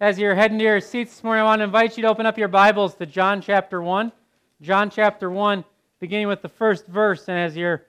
As 0.00 0.16
you're 0.16 0.36
heading 0.36 0.58
to 0.58 0.64
your 0.64 0.80
seats 0.80 1.10
this 1.10 1.24
morning, 1.24 1.40
I 1.40 1.44
want 1.44 1.58
to 1.58 1.64
invite 1.64 1.96
you 1.96 2.02
to 2.02 2.08
open 2.08 2.24
up 2.24 2.38
your 2.38 2.46
Bibles 2.46 2.94
to 2.94 3.04
John 3.04 3.40
chapter 3.40 3.82
1. 3.82 4.12
John 4.62 4.90
chapter 4.90 5.28
1, 5.28 5.64
beginning 5.98 6.28
with 6.28 6.40
the 6.40 6.48
first 6.48 6.86
verse. 6.86 7.28
And 7.28 7.36
as 7.36 7.56
you're, 7.56 7.84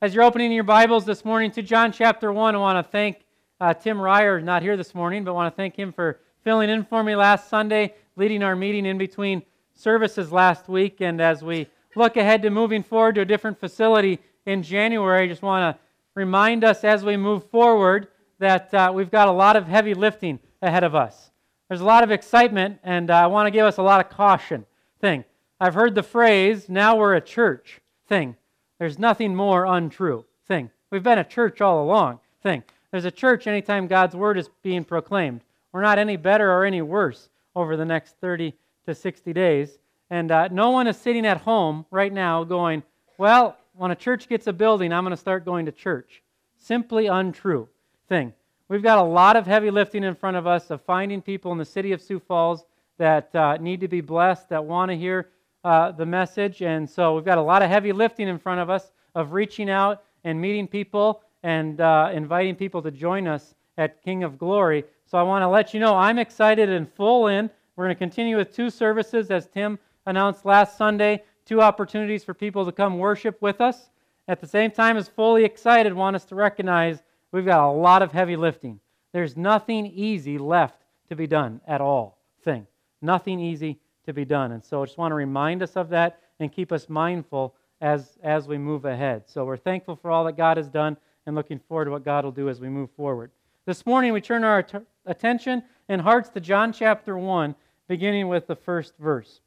as 0.00 0.12
you're 0.12 0.24
opening 0.24 0.50
your 0.50 0.64
Bibles 0.64 1.04
this 1.04 1.24
morning 1.24 1.52
to 1.52 1.62
John 1.62 1.92
chapter 1.92 2.32
1, 2.32 2.56
I 2.56 2.58
want 2.58 2.84
to 2.84 2.90
thank 2.90 3.18
uh, 3.60 3.74
Tim 3.74 4.00
Ryer, 4.00 4.40
not 4.40 4.62
here 4.62 4.76
this 4.76 4.92
morning, 4.92 5.22
but 5.22 5.30
I 5.30 5.34
want 5.34 5.54
to 5.54 5.56
thank 5.56 5.76
him 5.76 5.92
for 5.92 6.18
filling 6.42 6.68
in 6.68 6.84
for 6.84 7.04
me 7.04 7.14
last 7.14 7.48
Sunday, 7.48 7.94
leading 8.16 8.42
our 8.42 8.56
meeting 8.56 8.84
in 8.84 8.98
between 8.98 9.40
services 9.72 10.32
last 10.32 10.68
week. 10.68 11.00
And 11.00 11.20
as 11.20 11.44
we 11.44 11.68
look 11.94 12.16
ahead 12.16 12.42
to 12.42 12.50
moving 12.50 12.82
forward 12.82 13.14
to 13.14 13.20
a 13.20 13.24
different 13.24 13.60
facility 13.60 14.18
in 14.46 14.64
January, 14.64 15.26
I 15.26 15.28
just 15.28 15.42
want 15.42 15.76
to 15.76 15.80
remind 16.16 16.64
us 16.64 16.82
as 16.82 17.04
we 17.04 17.16
move 17.16 17.48
forward 17.50 18.08
that 18.40 18.74
uh, 18.74 18.90
we've 18.92 19.12
got 19.12 19.28
a 19.28 19.32
lot 19.32 19.54
of 19.54 19.68
heavy 19.68 19.94
lifting 19.94 20.40
ahead 20.60 20.82
of 20.82 20.96
us. 20.96 21.30
There's 21.72 21.80
a 21.80 21.86
lot 21.86 22.04
of 22.04 22.10
excitement, 22.10 22.80
and 22.84 23.10
uh, 23.10 23.14
I 23.14 23.26
want 23.28 23.46
to 23.46 23.50
give 23.50 23.64
us 23.64 23.78
a 23.78 23.82
lot 23.82 24.04
of 24.04 24.10
caution 24.10 24.66
thing. 25.00 25.24
I've 25.58 25.72
heard 25.72 25.94
the 25.94 26.02
phrase, 26.02 26.68
now 26.68 26.96
we're 26.96 27.14
a 27.14 27.20
church 27.22 27.80
thing. 28.06 28.36
There's 28.78 28.98
nothing 28.98 29.34
more 29.34 29.64
untrue 29.64 30.26
thing. 30.46 30.68
We've 30.90 31.02
been 31.02 31.20
a 31.20 31.24
church 31.24 31.62
all 31.62 31.82
along 31.82 32.20
thing. 32.42 32.62
There's 32.90 33.06
a 33.06 33.10
church 33.10 33.46
anytime 33.46 33.86
God's 33.86 34.14
word 34.14 34.36
is 34.36 34.50
being 34.60 34.84
proclaimed. 34.84 35.40
We're 35.72 35.80
not 35.80 35.98
any 35.98 36.18
better 36.18 36.52
or 36.52 36.66
any 36.66 36.82
worse 36.82 37.30
over 37.56 37.74
the 37.74 37.86
next 37.86 38.16
30 38.20 38.52
to 38.84 38.94
60 38.94 39.32
days. 39.32 39.78
And 40.10 40.30
uh, 40.30 40.48
no 40.48 40.72
one 40.72 40.86
is 40.86 40.98
sitting 40.98 41.24
at 41.24 41.38
home 41.38 41.86
right 41.90 42.12
now 42.12 42.44
going, 42.44 42.82
well, 43.16 43.56
when 43.72 43.92
a 43.92 43.96
church 43.96 44.28
gets 44.28 44.46
a 44.46 44.52
building, 44.52 44.92
I'm 44.92 45.04
going 45.04 45.12
to 45.12 45.16
start 45.16 45.46
going 45.46 45.64
to 45.64 45.72
church. 45.72 46.22
Simply 46.58 47.06
untrue 47.06 47.66
thing. 48.10 48.34
We've 48.72 48.82
got 48.82 48.96
a 48.96 49.02
lot 49.02 49.36
of 49.36 49.46
heavy 49.46 49.70
lifting 49.70 50.02
in 50.02 50.14
front 50.14 50.38
of 50.38 50.46
us 50.46 50.70
of 50.70 50.80
finding 50.80 51.20
people 51.20 51.52
in 51.52 51.58
the 51.58 51.64
city 51.66 51.92
of 51.92 52.00
Sioux 52.00 52.18
Falls 52.18 52.64
that 52.96 53.34
uh, 53.34 53.58
need 53.58 53.80
to 53.80 53.86
be 53.86 54.00
blessed, 54.00 54.48
that 54.48 54.64
want 54.64 54.90
to 54.90 54.96
hear 54.96 55.28
uh, 55.62 55.92
the 55.92 56.06
message. 56.06 56.62
And 56.62 56.88
so 56.88 57.14
we've 57.14 57.22
got 57.22 57.36
a 57.36 57.42
lot 57.42 57.60
of 57.60 57.68
heavy 57.68 57.92
lifting 57.92 58.28
in 58.28 58.38
front 58.38 58.60
of 58.60 58.70
us 58.70 58.90
of 59.14 59.34
reaching 59.34 59.68
out 59.68 60.04
and 60.24 60.40
meeting 60.40 60.66
people 60.66 61.20
and 61.42 61.82
uh, 61.82 62.12
inviting 62.14 62.54
people 62.56 62.80
to 62.80 62.90
join 62.90 63.28
us 63.28 63.54
at 63.76 64.02
King 64.02 64.24
of 64.24 64.38
Glory. 64.38 64.84
So 65.04 65.18
I 65.18 65.22
want 65.22 65.42
to 65.42 65.48
let 65.48 65.74
you 65.74 65.80
know 65.80 65.94
I'm 65.94 66.18
excited 66.18 66.70
and 66.70 66.90
full 66.90 67.26
in. 67.26 67.50
We're 67.76 67.84
going 67.84 67.94
to 67.94 67.98
continue 67.98 68.38
with 68.38 68.56
two 68.56 68.70
services, 68.70 69.30
as 69.30 69.48
Tim 69.48 69.78
announced 70.06 70.46
last 70.46 70.78
Sunday, 70.78 71.24
two 71.44 71.60
opportunities 71.60 72.24
for 72.24 72.32
people 72.32 72.64
to 72.64 72.72
come 72.72 72.96
worship 72.96 73.36
with 73.42 73.60
us. 73.60 73.90
At 74.28 74.40
the 74.40 74.46
same 74.46 74.70
time, 74.70 74.96
as 74.96 75.10
fully 75.10 75.44
excited, 75.44 75.92
want 75.92 76.16
us 76.16 76.24
to 76.24 76.34
recognize 76.34 77.02
We've 77.32 77.46
got 77.46 77.68
a 77.68 77.72
lot 77.72 78.02
of 78.02 78.12
heavy 78.12 78.36
lifting. 78.36 78.78
There's 79.12 79.36
nothing 79.36 79.86
easy 79.86 80.38
left 80.38 80.84
to 81.08 81.16
be 81.16 81.26
done 81.26 81.60
at 81.66 81.80
all. 81.80 82.18
Thing. 82.44 82.66
Nothing 83.00 83.40
easy 83.40 83.78
to 84.04 84.12
be 84.12 84.24
done. 84.24 84.52
And 84.52 84.62
so 84.64 84.82
I 84.82 84.86
just 84.86 84.98
want 84.98 85.12
to 85.12 85.16
remind 85.16 85.62
us 85.62 85.76
of 85.76 85.88
that 85.90 86.20
and 86.38 86.52
keep 86.52 86.72
us 86.72 86.88
mindful 86.88 87.54
as, 87.80 88.18
as 88.22 88.46
we 88.46 88.58
move 88.58 88.84
ahead. 88.84 89.24
So 89.26 89.44
we're 89.44 89.56
thankful 89.56 89.96
for 89.96 90.10
all 90.10 90.24
that 90.24 90.36
God 90.36 90.56
has 90.56 90.68
done 90.68 90.96
and 91.26 91.34
looking 91.34 91.58
forward 91.58 91.86
to 91.86 91.90
what 91.90 92.04
God 92.04 92.24
will 92.24 92.32
do 92.32 92.48
as 92.48 92.60
we 92.60 92.68
move 92.68 92.90
forward. 92.96 93.30
This 93.64 93.86
morning 93.86 94.12
we 94.12 94.20
turn 94.20 94.44
our 94.44 94.58
att- 94.58 94.86
attention 95.06 95.62
and 95.88 96.00
hearts 96.00 96.28
to 96.30 96.40
John 96.40 96.72
chapter 96.72 97.16
1, 97.16 97.54
beginning 97.88 98.28
with 98.28 98.46
the 98.46 98.56
first 98.56 98.96
verse. 98.98 99.40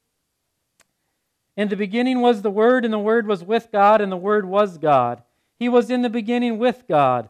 In 1.57 1.69
the 1.69 1.75
beginning 1.75 2.21
was 2.21 2.41
the 2.41 2.51
Word, 2.51 2.83
and 2.83 2.93
the 2.93 2.99
Word 2.99 3.27
was 3.27 3.43
with 3.43 3.71
God, 3.71 4.01
and 4.01 4.11
the 4.11 4.17
Word 4.17 4.45
was 4.45 4.77
God. 4.77 5.23
He 5.57 5.69
was 5.69 5.89
in 5.89 6.01
the 6.01 6.09
beginning 6.09 6.57
with 6.57 6.83
God. 6.87 7.29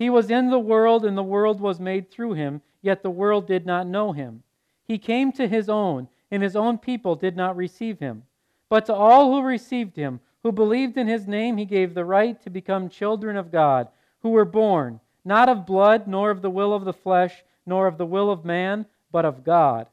He 0.00 0.08
was 0.08 0.30
in 0.30 0.48
the 0.48 0.58
world, 0.58 1.04
and 1.04 1.14
the 1.14 1.22
world 1.22 1.60
was 1.60 1.78
made 1.78 2.10
through 2.10 2.32
him, 2.32 2.62
yet 2.80 3.02
the 3.02 3.10
world 3.10 3.46
did 3.46 3.66
not 3.66 3.86
know 3.86 4.12
him. 4.12 4.42
He 4.82 4.96
came 4.96 5.30
to 5.32 5.46
his 5.46 5.68
own, 5.68 6.08
and 6.30 6.42
his 6.42 6.56
own 6.56 6.78
people 6.78 7.16
did 7.16 7.36
not 7.36 7.54
receive 7.54 7.98
him. 7.98 8.22
But 8.70 8.86
to 8.86 8.94
all 8.94 9.30
who 9.30 9.46
received 9.46 9.96
him, 9.96 10.20
who 10.42 10.52
believed 10.52 10.96
in 10.96 11.06
his 11.06 11.28
name, 11.28 11.58
he 11.58 11.66
gave 11.66 11.92
the 11.92 12.06
right 12.06 12.40
to 12.40 12.48
become 12.48 12.88
children 12.88 13.36
of 13.36 13.52
God, 13.52 13.88
who 14.22 14.30
were 14.30 14.46
born, 14.46 15.00
not 15.22 15.50
of 15.50 15.66
blood, 15.66 16.08
nor 16.08 16.30
of 16.30 16.40
the 16.40 16.48
will 16.48 16.72
of 16.72 16.86
the 16.86 16.94
flesh, 16.94 17.44
nor 17.66 17.86
of 17.86 17.98
the 17.98 18.06
will 18.06 18.30
of 18.30 18.42
man, 18.42 18.86
but 19.12 19.26
of 19.26 19.44
God. 19.44 19.86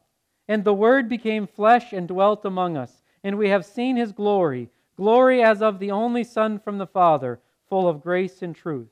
And 0.48 0.64
the 0.64 0.74
Word 0.74 1.10
became 1.10 1.48
flesh 1.48 1.92
and 1.92 2.08
dwelt 2.08 2.46
among 2.46 2.78
us, 2.78 3.04
and 3.26 3.38
we 3.38 3.50
have 3.50 3.66
seen 3.66 3.98
his 3.98 4.14
glory, 4.14 4.70
glory 4.96 5.44
as 5.44 5.62
of 5.62 5.80
the 5.80 5.92
only 5.92 6.24
Son 6.24 6.60
from 6.60 6.78
the 6.78 6.88
Father, 6.88 7.42
full 7.68 7.90
of 7.90 8.02
grace 8.02 8.42
and 8.42 8.56
truth. 8.56 8.88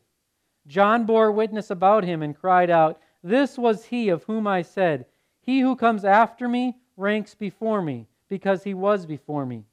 John 0.68 1.06
bore 1.06 1.32
witness 1.32 1.70
about 1.70 2.04
him 2.04 2.24
and 2.24 2.36
cried 2.36 2.70
out, 2.70 3.00
This 3.24 3.58
was 3.58 3.86
he 3.86 4.10
of 4.10 4.24
whom 4.24 4.48
I 4.48 4.62
said, 4.62 5.06
He 5.42 5.60
who 5.60 5.76
comes 5.76 6.04
after 6.04 6.48
me 6.48 6.78
ranks 6.98 7.36
before 7.36 7.82
me, 7.82 8.08
because 8.28 8.64
he 8.64 8.74
was 8.74 9.06
before 9.06 9.46
me. 9.46 9.66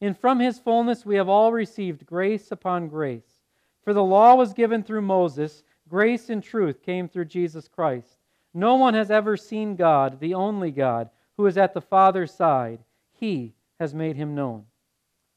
And 0.00 0.18
from 0.18 0.40
his 0.40 0.58
fullness 0.58 1.06
we 1.06 1.14
have 1.16 1.28
all 1.28 1.52
received 1.52 2.06
grace 2.06 2.50
upon 2.50 2.88
grace. 2.88 3.40
For 3.84 3.92
the 3.92 4.02
law 4.02 4.34
was 4.34 4.52
given 4.52 4.82
through 4.82 5.02
Moses, 5.02 5.62
grace 5.88 6.28
and 6.28 6.42
truth 6.42 6.82
came 6.82 7.08
through 7.08 7.26
Jesus 7.26 7.68
Christ. 7.68 8.18
No 8.54 8.74
one 8.74 8.94
has 8.94 9.10
ever 9.10 9.36
seen 9.36 9.76
God, 9.76 10.18
the 10.18 10.34
only 10.34 10.70
God, 10.70 11.08
who 11.36 11.46
is 11.46 11.56
at 11.56 11.72
the 11.72 11.80
Father's 11.80 12.32
side. 12.32 12.80
He 13.12 13.54
has 13.78 13.94
made 13.94 14.16
him 14.16 14.34
known. 14.34 14.64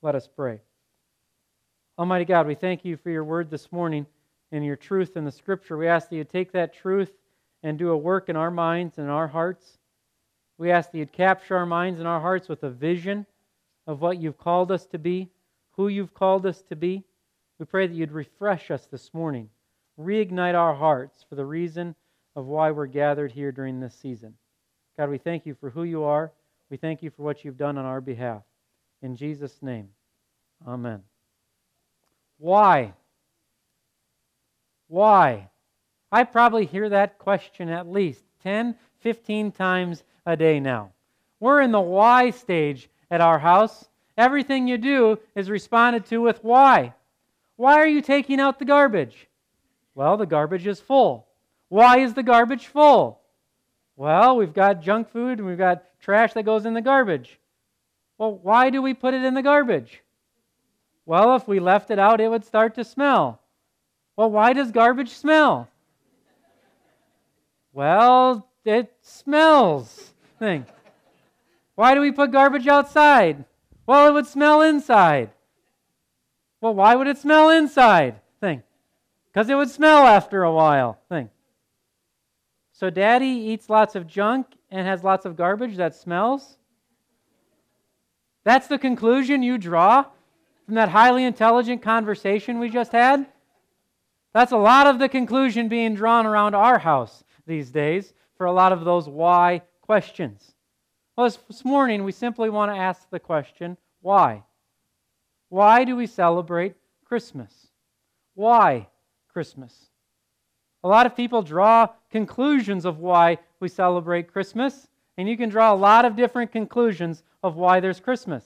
Let 0.02 0.16
us 0.16 0.28
pray. 0.28 0.62
Almighty 1.98 2.26
God, 2.26 2.46
we 2.46 2.56
thank 2.56 2.84
you 2.84 2.98
for 2.98 3.10
your 3.10 3.24
word 3.24 3.50
this 3.50 3.72
morning 3.72 4.06
and 4.52 4.64
your 4.64 4.76
truth 4.76 5.18
in 5.18 5.26
the 5.26 5.32
Scripture. 5.32 5.78
We 5.78 5.88
ask 5.88 6.10
that 6.10 6.16
you 6.16 6.24
take 6.24 6.52
that 6.54 6.74
truth 6.74 7.12
and 7.64 7.78
do 7.78 7.90
a 7.90 7.98
work 7.98 8.30
in 8.30 8.36
our 8.36 8.52
minds 8.52 8.98
and 8.98 9.10
our 9.10 9.28
hearts. 9.28 9.78
We 10.58 10.72
ask 10.72 10.92
that 10.92 10.98
you'd 10.98 11.12
capture 11.12 11.58
our 11.58 11.66
minds 11.66 12.00
and 12.00 12.08
our 12.08 12.22
hearts 12.22 12.48
with 12.48 12.64
a 12.64 12.70
vision 12.70 13.26
of 13.88 14.02
what 14.02 14.22
you've 14.22 14.38
called 14.38 14.72
us 14.72 14.86
to 14.88 14.98
be, 14.98 15.30
who 15.72 15.88
you've 15.88 16.14
called 16.14 16.46
us 16.46 16.62
to 16.70 16.76
be. 16.76 17.04
We 17.60 17.66
pray 17.66 17.88
that 17.88 17.96
you'd 17.96 18.12
refresh 18.12 18.72
us 18.72 18.86
this 18.86 19.14
morning, 19.14 19.50
reignite 20.00 20.56
our 20.56 20.76
hearts 20.76 21.26
for 21.28 21.36
the 21.36 21.46
reason 21.46 21.96
of 22.36 22.46
why 22.46 22.72
we're 22.72 22.86
gathered 22.86 23.32
here 23.32 23.52
during 23.52 23.80
this 23.80 23.96
season. 23.96 24.36
God, 24.98 25.10
we 25.10 25.18
thank 25.18 25.46
you 25.46 25.56
for 25.56 25.70
who 25.70 25.84
you 25.84 26.04
are. 26.04 26.32
We 26.70 26.78
thank 26.78 27.04
you 27.04 27.10
for 27.10 27.24
what 27.24 27.44
you've 27.44 27.58
done 27.58 27.78
on 27.78 27.86
our 27.86 28.02
behalf. 28.02 28.44
In 29.02 29.16
Jesus' 29.16 29.62
name, 29.62 29.90
amen. 30.68 31.02
Why? 32.38 32.94
Why? 34.88 35.50
I 36.12 36.24
probably 36.24 36.66
hear 36.66 36.90
that 36.90 37.18
question 37.18 37.70
at 37.70 37.92
least 37.92 38.24
10, 38.44 38.76
15 39.00 39.52
times 39.52 40.04
a 40.26 40.38
day 40.38 40.60
now. 40.60 40.92
We're 41.40 41.62
in 41.62 41.72
the 41.72 41.82
why 41.82 42.30
stage 42.30 42.90
at 43.12 43.22
our 43.22 43.40
house. 43.40 43.90
Everything 44.18 44.68
you 44.68 44.78
do 44.78 45.20
is 45.36 45.50
responded 45.50 46.06
to 46.08 46.20
with 46.20 46.44
why. 46.44 46.94
Why 47.58 47.80
are 47.80 47.88
you 47.88 48.02
taking 48.02 48.40
out 48.40 48.60
the 48.60 48.66
garbage? 48.66 49.28
Well, 49.94 50.18
the 50.18 50.26
garbage 50.26 50.68
is 50.68 50.80
full. 50.80 51.28
Why 51.70 52.00
is 52.00 52.14
the 52.14 52.24
garbage 52.24 52.68
full? 52.68 53.22
Well, 53.96 54.38
we've 54.38 54.54
got 54.54 54.82
junk 54.82 55.10
food 55.10 55.40
and 55.40 55.48
we've 55.48 55.58
got 55.58 55.84
trash 56.00 56.34
that 56.34 56.44
goes 56.44 56.66
in 56.66 56.74
the 56.74 56.82
garbage. 56.82 57.40
Well, 58.18 58.40
why 58.42 58.70
do 58.70 58.82
we 58.82 58.94
put 58.94 59.14
it 59.14 59.24
in 59.24 59.34
the 59.34 59.42
garbage? 59.42 60.02
Well, 61.06 61.36
if 61.36 61.48
we 61.48 61.60
left 61.60 61.92
it 61.92 62.00
out, 62.00 62.22
it 62.22 62.30
would 62.30 62.46
start 62.46 62.76
to 62.76 62.84
smell. 62.84 63.42
Well, 64.16 64.32
why 64.32 64.54
does 64.54 64.72
garbage 64.72 65.10
smell? 65.10 65.68
Well, 67.74 68.48
it 68.64 68.94
smells. 69.02 70.14
Thing. 70.40 70.66
Why 71.76 71.94
do 71.94 72.02
we 72.02 72.12
put 72.12 72.32
garbage 72.32 72.68
outside? 72.68 73.44
Well, 73.86 74.08
it 74.08 74.14
would 74.14 74.26
smell 74.26 74.62
inside. 74.62 75.30
Well, 76.62 76.74
why 76.74 76.96
would 76.96 77.08
it 77.08 77.18
smell 77.18 77.50
inside? 77.50 78.22
Thing. 78.40 78.64
Because 79.32 79.50
it 79.50 79.56
would 79.56 79.70
smell 79.70 80.08
after 80.08 80.44
a 80.44 80.54
while. 80.54 80.98
Thing. 81.10 81.30
So 82.72 82.90
daddy 82.90 83.28
eats 83.28 83.70
lots 83.70 83.96
of 83.96 84.08
junk 84.08 84.48
and 84.72 84.88
has 84.88 85.04
lots 85.04 85.26
of 85.26 85.36
garbage 85.36 85.76
that 85.76 85.96
smells? 85.96 86.58
That's 88.46 88.68
the 88.68 88.78
conclusion 88.78 89.44
you 89.44 89.58
draw 89.58 90.06
from 90.66 90.76
that 90.76 90.90
highly 90.90 91.26
intelligent 91.26 91.82
conversation 91.82 92.60
we 92.60 92.70
just 92.70 92.92
had? 92.92 93.26
That's 94.36 94.52
a 94.52 94.58
lot 94.58 94.86
of 94.86 95.00
the 95.00 95.08
conclusion 95.08 95.70
being 95.70 95.96
drawn 95.96 96.26
around 96.26 96.56
our 96.56 96.78
house 96.78 97.24
these 97.48 97.72
days 97.72 98.14
for 98.38 98.48
a 98.48 98.52
lot 98.52 98.74
of 98.74 98.84
those 98.84 99.08
why 99.08 99.62
questions. 99.82 100.52
Well, 101.16 101.30
this, 101.30 101.64
morning 101.64 102.04
we 102.04 102.12
simply 102.12 102.50
want 102.50 102.70
to 102.70 102.78
ask 102.78 103.10
the 103.10 103.18
question 103.18 103.78
why? 104.02 104.44
Why 105.48 105.86
do 105.86 105.96
we 105.96 106.06
celebrate 106.06 106.76
Christmas? 107.06 107.68
Why 108.34 108.90
Christmas? 109.32 109.86
A 110.84 110.90
lot 110.90 111.06
of 111.06 111.16
people 111.16 111.42
draw 111.42 111.88
conclusions 112.12 112.84
of 112.84 113.00
why 113.00 113.38
we 113.62 113.70
celebrate 113.70 114.34
Christmas, 114.34 114.90
and 115.18 115.30
you 115.30 115.38
can 115.38 115.48
draw 115.48 115.74
a 115.74 115.78
lot 115.78 116.04
of 116.04 116.18
different 116.18 116.52
conclusions 116.52 117.24
of 117.42 117.56
why 117.56 117.80
there's 117.80 118.02
Christmas. 118.02 118.44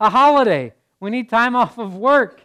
A 0.00 0.10
holiday, 0.10 0.72
we 0.98 1.10
need 1.10 1.30
time 1.30 1.54
off 1.54 1.78
of 1.78 1.94
work, 1.94 2.40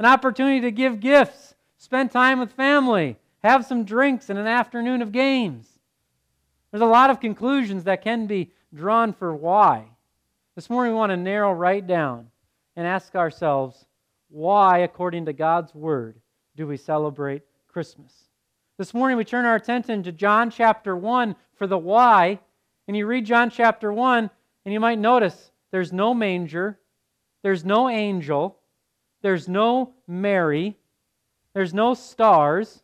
an 0.00 0.06
opportunity 0.06 0.60
to 0.62 0.72
give 0.72 0.98
gifts, 0.98 1.54
spend 1.80 2.10
time 2.10 2.38
with 2.38 2.52
family, 2.52 3.16
have 3.42 3.64
some 3.64 3.84
drinks, 3.84 4.28
and 4.28 4.38
an 4.38 4.46
afternoon 4.46 5.00
of 5.00 5.12
games. 5.12 5.66
There's 6.70 6.82
a 6.82 6.86
lot 6.86 7.08
of 7.08 7.20
conclusions 7.20 7.84
that 7.84 8.02
can 8.02 8.26
be 8.26 8.52
drawn 8.74 9.14
for 9.14 9.34
why. 9.34 9.86
This 10.54 10.68
morning 10.68 10.92
we 10.92 10.98
want 10.98 11.10
to 11.10 11.16
narrow 11.16 11.52
right 11.52 11.84
down 11.84 12.30
and 12.76 12.86
ask 12.86 13.14
ourselves, 13.14 13.86
why, 14.28 14.80
according 14.80 15.24
to 15.24 15.32
God's 15.32 15.74
Word, 15.74 16.20
do 16.54 16.66
we 16.66 16.76
celebrate 16.76 17.42
Christmas? 17.66 18.12
This 18.76 18.92
morning 18.92 19.16
we 19.16 19.24
turn 19.24 19.46
our 19.46 19.56
attention 19.56 20.02
to 20.02 20.12
John 20.12 20.50
chapter 20.50 20.94
1 20.94 21.34
for 21.54 21.66
the 21.66 21.78
why. 21.78 22.40
And 22.88 22.96
you 22.96 23.06
read 23.06 23.24
John 23.24 23.48
chapter 23.48 23.90
1, 23.90 24.28
and 24.64 24.72
you 24.74 24.80
might 24.80 24.98
notice 24.98 25.50
there's 25.70 25.94
no 25.94 26.12
manger, 26.12 26.78
there's 27.42 27.64
no 27.64 27.88
angel, 27.88 28.58
there's 29.22 29.48
no 29.48 29.94
Mary, 30.06 30.76
there's 31.54 31.74
no 31.74 31.94
stars. 31.94 32.82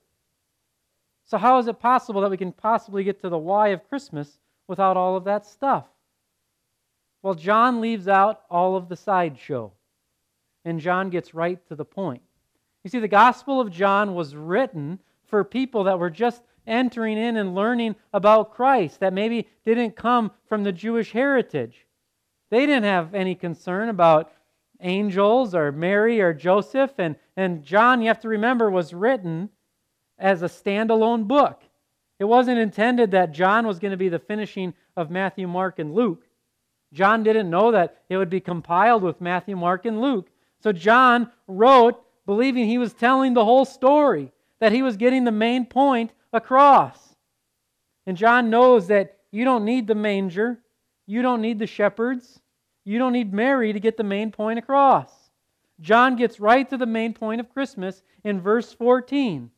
So, 1.24 1.38
how 1.38 1.58
is 1.58 1.66
it 1.66 1.80
possible 1.80 2.20
that 2.20 2.30
we 2.30 2.36
can 2.36 2.52
possibly 2.52 3.04
get 3.04 3.20
to 3.20 3.28
the 3.28 3.38
why 3.38 3.68
of 3.68 3.88
Christmas 3.88 4.38
without 4.68 4.96
all 4.96 5.16
of 5.16 5.24
that 5.24 5.46
stuff? 5.46 5.86
Well, 7.22 7.34
John 7.34 7.80
leaves 7.80 8.06
out 8.06 8.42
all 8.50 8.76
of 8.76 8.88
the 8.88 8.96
sideshow, 8.96 9.72
and 10.64 10.80
John 10.80 11.10
gets 11.10 11.34
right 11.34 11.58
to 11.68 11.74
the 11.74 11.84
point. 11.84 12.22
You 12.84 12.90
see, 12.90 13.00
the 13.00 13.08
Gospel 13.08 13.60
of 13.60 13.72
John 13.72 14.14
was 14.14 14.36
written 14.36 15.00
for 15.24 15.42
people 15.42 15.84
that 15.84 15.98
were 15.98 16.10
just 16.10 16.42
entering 16.66 17.19
in 17.19 17.36
and 17.36 17.54
learning 17.54 17.96
about 18.12 18.52
Christ, 18.54 19.00
that 19.00 19.12
maybe 19.12 19.48
didn't 19.64 19.96
come 19.96 20.30
from 20.48 20.62
the 20.62 20.72
Jewish 20.72 21.12
heritage. 21.12 21.86
They 22.50 22.66
didn't 22.66 22.84
have 22.84 23.14
any 23.14 23.34
concern 23.34 23.88
about 23.88 24.32
angels 24.81 25.55
or 25.55 25.73
Mary 25.73 26.20
or 26.20 26.32
Joseph. 26.32 26.93
And, 26.99 27.17
and 27.37 27.62
John, 27.62 28.00
you 28.00 28.08
have 28.08 28.20
to 28.20 28.28
remember, 28.28 28.70
was 28.70 28.94
written 28.94 29.50
as 30.19 30.43
a 30.43 30.46
standalone 30.46 31.26
book. 31.26 31.62
It 32.19 32.25
wasn't 32.25 32.58
intended 32.58 33.11
that 33.11 33.32
John 33.32 33.67
was 33.67 33.78
going 33.78 33.90
to 33.90 33.96
be 33.96 34.08
the 34.08 34.19
finishing 34.19 34.75
of 34.96 35.11
Matthew, 35.11 35.46
Mark, 35.46 35.78
and 35.78 35.94
Luke. 35.94 36.26
John 36.93 37.23
didn't 37.23 37.50
know 37.50 37.73
that 37.73 38.02
it 38.08 38.17
would 38.17 38.31
be 38.31 38.40
compiled 38.40 39.02
with 39.02 39.20
Matthew, 39.20 39.56
Mark, 39.56 39.84
and 39.84 40.00
Luke. 40.00 40.31
So 40.62 40.73
John 40.73 41.31
wrote 41.46 42.02
believing 42.25 42.67
he 42.67 42.79
was 42.79 42.93
telling 42.93 43.34
the 43.34 43.44
whole 43.44 43.64
story, 43.64 44.32
that 44.58 44.72
he 44.72 44.82
was 44.82 44.96
getting 44.96 45.25
the 45.25 45.32
main 45.32 45.67
point 45.67 46.12
across. 46.32 47.14
And 48.06 48.17
John 48.17 48.50
knows 48.50 48.88
that 48.88 49.19
you 49.31 49.44
don't 49.44 49.64
need 49.64 49.87
the 49.87 49.94
manger, 49.94 50.58
you 51.06 51.22
don't 51.22 51.40
need 51.40 51.58
the 51.58 51.67
shepherds, 51.67 52.40
you 52.86 53.00
don't 53.00 53.12
need 53.12 53.34
Mary 53.34 53.72
to 53.72 53.80
get 53.80 53.96
the 53.96 54.04
main 54.04 54.30
point 54.30 54.60
across. 54.60 55.10
John 55.80 56.14
gets 56.14 56.38
right 56.38 56.70
to 56.70 56.76
the 56.76 56.86
main 56.86 57.12
point 57.12 57.40
of 57.40 57.52
Christmas 57.52 58.02
in 58.22 58.40
verse 58.40 58.72
14. 58.72 59.50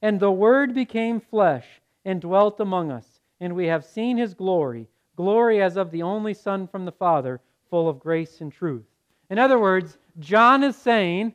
And 0.00 0.20
the 0.20 0.30
Word 0.30 0.72
became 0.72 1.20
flesh 1.20 1.66
and 2.04 2.20
dwelt 2.20 2.60
among 2.60 2.92
us, 2.92 3.20
and 3.40 3.56
we 3.56 3.66
have 3.66 3.84
seen 3.84 4.16
his 4.16 4.34
glory, 4.34 4.88
glory 5.16 5.60
as 5.60 5.76
of 5.76 5.90
the 5.90 6.02
only 6.02 6.32
Son 6.32 6.68
from 6.68 6.84
the 6.84 6.92
Father, 6.92 7.40
full 7.68 7.88
of 7.88 7.98
grace 7.98 8.40
and 8.40 8.52
truth. 8.52 8.86
In 9.28 9.38
other 9.40 9.58
words, 9.58 9.98
John 10.20 10.62
is 10.62 10.76
saying 10.76 11.34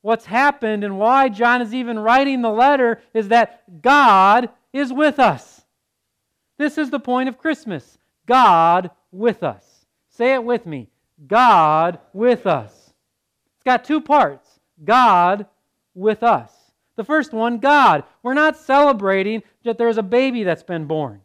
what's 0.00 0.24
happened 0.24 0.82
and 0.82 0.98
why 0.98 1.28
John 1.28 1.60
is 1.60 1.74
even 1.74 1.98
writing 1.98 2.40
the 2.40 2.50
letter 2.50 3.02
is 3.12 3.28
that 3.28 3.82
God 3.82 4.48
is 4.72 4.92
with 4.92 5.18
us. 5.18 5.62
This 6.56 6.78
is 6.78 6.88
the 6.88 7.00
point 7.00 7.28
of 7.28 7.36
Christmas 7.36 7.98
God 8.24 8.90
with 9.12 9.42
us. 9.42 9.75
Say 10.16 10.32
it 10.32 10.44
with 10.44 10.64
me 10.64 10.88
God 11.26 11.98
with 12.12 12.46
us. 12.46 12.72
It's 13.56 13.64
got 13.64 13.84
two 13.84 14.00
parts 14.00 14.48
God 14.82 15.46
with 15.94 16.22
us. 16.22 16.52
The 16.96 17.04
first 17.04 17.32
one, 17.32 17.58
God. 17.58 18.04
We're 18.22 18.34
not 18.34 18.56
celebrating 18.56 19.42
that 19.64 19.76
there's 19.76 19.98
a 19.98 20.02
baby 20.02 20.42
that's 20.42 20.62
been 20.62 20.86
born. 20.86 21.20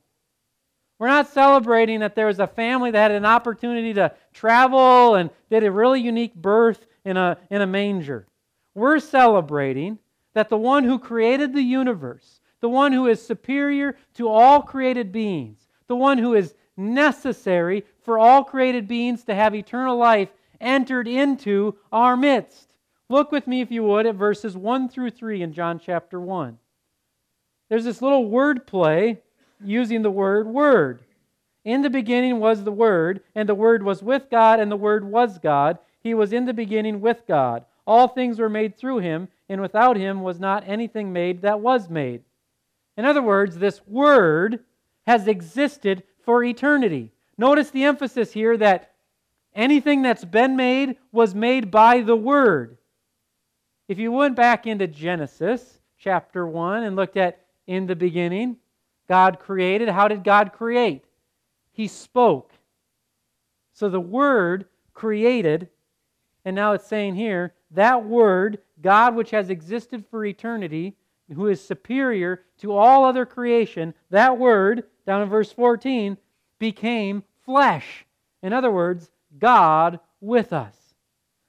We're 0.99 1.07
not 1.07 1.29
celebrating 1.29 2.01
that 2.01 2.15
there 2.15 2.27
was 2.27 2.39
a 2.39 2.47
family 2.47 2.91
that 2.91 3.01
had 3.01 3.11
an 3.11 3.25
opportunity 3.25 3.93
to 3.93 4.13
travel 4.33 5.15
and 5.15 5.29
did 5.49 5.63
a 5.63 5.71
really 5.71 6.01
unique 6.01 6.35
birth 6.35 6.85
in 7.05 7.17
a, 7.17 7.37
in 7.49 7.61
a 7.61 7.67
manger. 7.67 8.27
We're 8.75 8.99
celebrating 8.99 9.99
that 10.33 10.49
the 10.49 10.57
one 10.57 10.83
who 10.83 10.99
created 10.99 11.53
the 11.53 11.63
universe, 11.63 12.41
the 12.59 12.69
one 12.69 12.91
who 12.91 13.07
is 13.07 13.25
superior 13.25 13.95
to 14.15 14.27
all 14.27 14.61
created 14.61 15.11
beings, 15.11 15.67
the 15.87 15.95
one 15.95 16.17
who 16.17 16.35
is 16.35 16.53
necessary 16.77 17.83
for 18.03 18.17
all 18.17 18.43
created 18.43 18.87
beings 18.87 19.23
to 19.25 19.35
have 19.35 19.55
eternal 19.55 19.97
life, 19.97 20.29
entered 20.59 21.07
into 21.07 21.75
our 21.91 22.15
midst. 22.15 22.75
Look 23.09 23.31
with 23.31 23.47
me, 23.47 23.61
if 23.61 23.71
you 23.71 23.83
would, 23.83 24.05
at 24.05 24.15
verses 24.15 24.55
1 24.55 24.89
through 24.89 25.11
3 25.11 25.41
in 25.41 25.53
John 25.53 25.79
chapter 25.79 26.19
1. 26.19 26.57
There's 27.69 27.85
this 27.85 28.01
little 28.01 28.29
word 28.29 28.67
play 28.67 29.21
using 29.63 30.01
the 30.01 30.11
word 30.11 30.47
word. 30.47 31.01
In 31.63 31.83
the 31.83 31.89
beginning 31.89 32.39
was 32.39 32.63
the 32.63 32.71
Word, 32.71 33.21
and 33.35 33.47
the 33.47 33.55
Word 33.55 33.83
was 33.83 34.01
with 34.01 34.29
God, 34.31 34.59
and 34.59 34.71
the 34.71 34.77
Word 34.77 35.03
was 35.03 35.37
God. 35.37 35.77
He 36.01 36.13
was 36.13 36.33
in 36.33 36.45
the 36.45 36.53
beginning 36.53 37.01
with 37.01 37.27
God. 37.27 37.65
All 37.85 38.07
things 38.07 38.39
were 38.39 38.49
made 38.49 38.77
through 38.77 38.99
him, 38.99 39.27
and 39.47 39.61
without 39.61 39.95
him 39.95 40.21
was 40.21 40.39
not 40.39 40.67
anything 40.67 41.13
made 41.13 41.41
that 41.41 41.59
was 41.59 41.89
made. 41.89 42.23
In 42.97 43.05
other 43.05 43.21
words, 43.21 43.57
this 43.57 43.85
Word 43.85 44.63
has 45.05 45.27
existed 45.27 46.03
for 46.23 46.43
eternity. 46.43 47.11
Notice 47.37 47.69
the 47.69 47.83
emphasis 47.83 48.31
here 48.31 48.57
that 48.57 48.93
anything 49.55 50.01
that's 50.01 50.25
been 50.25 50.55
made 50.55 50.97
was 51.11 51.35
made 51.35 51.71
by 51.71 52.01
the 52.01 52.15
Word. 52.15 52.77
If 53.87 53.99
you 53.99 54.11
went 54.11 54.35
back 54.35 54.67
into 54.67 54.87
Genesis 54.87 55.79
chapter 55.97 56.47
1 56.47 56.83
and 56.83 56.95
looked 56.95 57.17
at 57.17 57.39
in 57.67 57.87
the 57.87 57.95
beginning, 57.95 58.57
God 59.07 59.39
created. 59.39 59.89
How 59.89 60.07
did 60.07 60.23
God 60.23 60.53
create? 60.53 61.03
He 61.71 61.87
spoke. 61.87 62.51
So 63.73 63.89
the 63.89 63.99
Word 63.99 64.65
created, 64.93 65.67
and 66.45 66.55
now 66.55 66.73
it's 66.73 66.87
saying 66.87 67.15
here, 67.15 67.53
that 67.71 68.05
Word, 68.05 68.59
God 68.81 69.15
which 69.15 69.31
has 69.31 69.49
existed 69.49 70.05
for 70.09 70.25
eternity, 70.25 70.95
who 71.33 71.47
is 71.47 71.63
superior 71.63 72.43
to 72.59 72.73
all 72.73 73.05
other 73.05 73.25
creation, 73.25 73.93
that 74.09 74.37
Word, 74.37 74.83
down 75.05 75.21
in 75.21 75.29
verse 75.29 75.51
14, 75.51 76.17
became 76.59 77.23
flesh. 77.45 78.05
In 78.43 78.53
other 78.53 78.71
words, 78.71 79.09
God 79.39 79.99
with 80.19 80.53
us. 80.53 80.75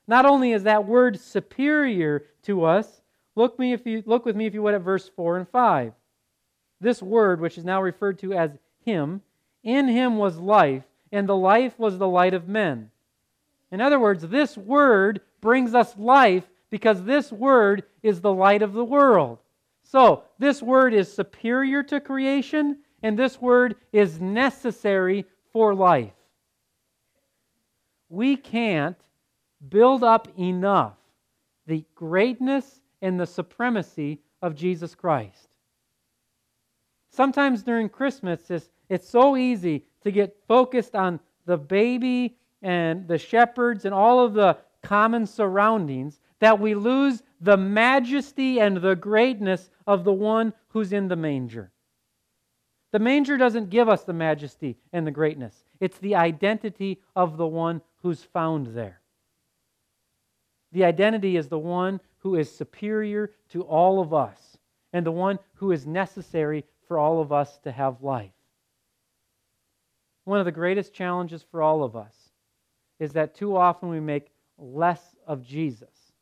Not 0.07 0.27
only 0.27 0.53
is 0.53 0.65
that 0.65 0.87
word 0.87 1.19
superior 1.19 2.27
to 2.43 2.65
us, 2.65 3.03
look, 3.35 3.59
me 3.59 3.73
if 3.73 3.87
you, 3.87 4.03
look 4.07 4.25
with 4.25 4.37
me 4.37 4.47
if 4.47 4.55
you 4.55 4.63
would 4.63 4.75
at 4.75 4.83
verse 4.83 5.11
4 5.15 5.39
and 5.39 5.49
5. 5.49 5.93
This 6.81 7.03
word, 7.03 7.41
which 7.41 7.59
is 7.59 7.65
now 7.65 7.81
referred 7.81 8.19
to 8.21 8.33
as 8.33 8.51
Him, 8.85 9.23
in 9.63 9.87
Him 9.89 10.17
was 10.17 10.37
life, 10.39 10.85
and 11.13 11.29
the 11.29 11.37
life 11.37 11.79
was 11.79 11.99
the 11.99 12.09
light 12.09 12.35
of 12.35 12.49
men. 12.49 12.91
In 13.71 13.81
other 13.81 14.01
words, 14.01 14.27
this 14.27 14.57
word 14.57 15.21
brings 15.41 15.75
us 15.75 15.97
life 15.97 16.45
because 16.71 17.05
this 17.05 17.31
word 17.31 17.85
is 18.03 18.21
the 18.21 18.33
light 18.33 18.63
of 18.63 18.73
the 18.73 18.85
world. 18.85 19.39
So, 19.83 20.25
this 20.39 20.63
word 20.63 20.95
is 20.95 21.13
superior 21.13 21.83
to 21.85 22.01
creation, 22.01 22.79
and 23.03 23.19
this 23.19 23.41
word 23.41 23.77
is 23.93 24.21
necessary 24.21 25.25
for 25.53 25.75
life. 25.75 26.13
We 28.09 28.37
can't 28.37 28.97
build 29.69 30.05
up 30.05 30.29
enough 30.39 30.97
the 31.67 31.85
greatness 31.95 32.81
and 33.01 33.19
the 33.19 33.27
supremacy 33.27 34.21
of 34.41 34.55
Jesus 34.55 34.95
Christ. 34.95 35.49
Sometimes 37.11 37.63
during 37.63 37.89
Christmas, 37.89 38.51
it's, 38.51 38.71
it's 38.89 39.09
so 39.09 39.37
easy 39.37 39.85
to 40.03 40.11
get 40.11 40.37
focused 40.49 40.95
on 40.95 41.21
the 41.47 41.57
baby 41.57 42.37
and 42.63 43.07
the 43.07 43.19
shepherds 43.19 43.85
and 43.85 43.95
all 43.95 44.25
of 44.25 44.35
the 44.35 44.57
common 44.83 45.27
surroundings 45.27 46.21
that 46.41 46.59
we 46.59 46.75
lose 46.75 47.23
the 47.41 47.57
majesty 47.57 48.61
and 48.61 48.77
the 48.79 48.97
greatness 48.97 49.71
of 49.87 50.05
the 50.05 50.13
one 50.13 50.53
who's 50.69 50.93
in 50.93 51.09
the 51.09 51.17
manger. 51.17 51.71
The 52.93 52.99
manger 52.99 53.39
doesn't 53.39 53.71
give 53.71 53.89
us 53.89 54.05
the 54.05 54.13
majesty 54.13 54.77
and 54.93 55.07
the 55.07 55.11
greatness, 55.11 55.65
it's 55.81 55.99
the 55.99 56.15
identity 56.15 57.01
of 57.17 57.37
the 57.37 57.47
one 57.47 57.81
who's 58.03 58.23
found 58.23 58.69
there. 58.69 59.01
The 60.73 60.85
identity 60.85 61.37
is 61.37 61.49
the 61.49 61.59
one 61.59 62.01
who 62.19 62.37
is 62.37 62.55
superior 62.55 63.33
to 63.51 63.63
all 63.63 64.01
of 64.01 64.15
us 64.15 64.59
and 64.93 65.05
the 65.05 65.13
one 65.13 65.39
who 65.55 65.73
is 65.73 65.87
necessary 65.87 66.65
for 66.87 66.99
all 66.99 67.21
of 67.21 67.33
us 67.33 67.59
to 67.59 67.73
have 67.73 68.03
life. 68.03 68.33
one 70.25 70.39
of 70.39 70.45
the 70.45 70.53
greatest 70.53 70.95
challenges 70.95 71.43
for 71.43 71.63
all 71.63 71.83
of 71.83 71.97
us 71.97 72.15
is 73.01 73.13
that 73.13 73.35
too 73.35 73.57
often 73.57 73.89
we 73.89 73.99
make 73.99 74.31
less 74.59 75.17
of 75.27 75.43
Jesus. 75.43 76.13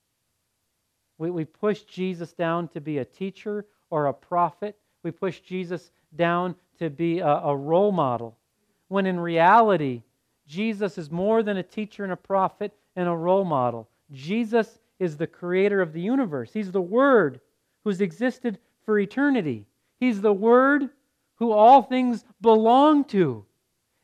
We, 1.19 1.31
we 1.31 1.45
push 1.45 1.83
Jesus 1.83 2.33
down 2.33 2.69
to 2.69 2.81
be 2.81 2.99
a 2.99 3.05
teacher 3.05 3.67
or 3.91 4.07
a 4.07 4.15
prophet. 4.15 4.79
We 5.03 5.11
push 5.11 5.41
Jesus 5.41 5.91
down 6.15 6.55
to 6.79 6.91
be 6.91 7.21
a, 7.21 7.27
a 7.27 7.57
role 7.57 7.93
model. 7.93 8.37
When 8.89 9.07
in 9.07 9.21
reality, 9.21 10.03
Jesus 10.47 10.99
is 10.99 11.11
more 11.11 11.43
than 11.43 11.57
a 11.57 11.63
teacher 11.63 12.03
and 12.03 12.13
a 12.13 12.17
prophet 12.17 12.73
and 12.97 13.09
a 13.09 13.15
role 13.15 13.45
model. 13.45 13.89
Jesus 14.13 14.79
is 14.99 15.17
the 15.17 15.27
creator 15.27 15.81
of 15.81 15.93
the 15.93 16.01
universe. 16.01 16.53
He's 16.53 16.73
the 16.73 16.81
Word 16.81 17.41
who's 17.85 18.01
existed 18.01 18.59
for 18.85 18.99
eternity. 18.99 19.67
He's 19.99 20.21
the 20.21 20.33
Word 20.33 20.91
who 21.37 21.53
all 21.53 21.83
things 21.83 22.25
belong 22.41 23.05
to. 23.05 23.45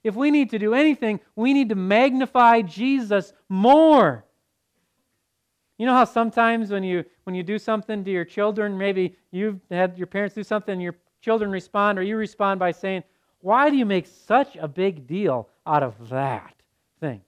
If 0.04 0.14
we 0.14 0.30
need 0.30 0.50
to 0.50 0.58
do 0.58 0.72
anything, 0.72 1.20
we 1.34 1.52
need 1.52 1.68
to 1.70 1.74
magnify 1.74 2.62
Jesus 2.62 3.32
more. 3.48 4.24
You 5.78 5.86
know 5.86 5.94
how 5.94 6.04
sometimes 6.04 6.70
when 6.70 6.84
you 6.84 7.04
when 7.24 7.34
you 7.34 7.42
do 7.42 7.58
something 7.58 8.04
to 8.04 8.10
your 8.10 8.24
children, 8.24 8.78
maybe 8.78 9.16
you've 9.32 9.60
had 9.70 9.98
your 9.98 10.06
parents 10.06 10.34
do 10.34 10.44
something 10.44 10.80
your 10.80 10.94
children 11.26 11.50
respond 11.50 11.98
or 11.98 12.02
you 12.04 12.16
respond 12.16 12.60
by 12.60 12.70
saying, 12.70 13.02
"Why 13.40 13.68
do 13.68 13.76
you 13.76 13.84
make 13.84 14.06
such 14.06 14.54
a 14.54 14.68
big 14.68 15.08
deal 15.08 15.48
out 15.66 15.82
of 15.82 16.08
that 16.10 16.54
thing?" 17.00 17.20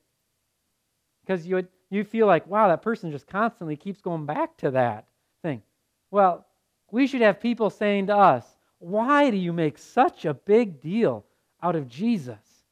Because 1.22 1.48
you 1.48 1.66
you 1.90 2.04
feel 2.04 2.28
like, 2.28 2.46
"Wow, 2.46 2.68
that 2.68 2.80
person 2.80 3.10
just 3.10 3.26
constantly 3.26 3.76
keeps 3.76 4.00
going 4.00 4.24
back 4.24 4.56
to 4.58 4.70
that 4.70 5.08
thing." 5.42 5.64
Well, 6.12 6.46
we 6.92 7.08
should 7.08 7.22
have 7.22 7.40
people 7.40 7.70
saying 7.70 8.06
to 8.06 8.16
us, 8.16 8.56
"Why 8.78 9.32
do 9.32 9.36
you 9.36 9.52
make 9.52 9.76
such 9.76 10.24
a 10.24 10.32
big 10.32 10.80
deal 10.80 11.24
out 11.60 11.74
of 11.74 11.88
Jesus?" 11.88 12.64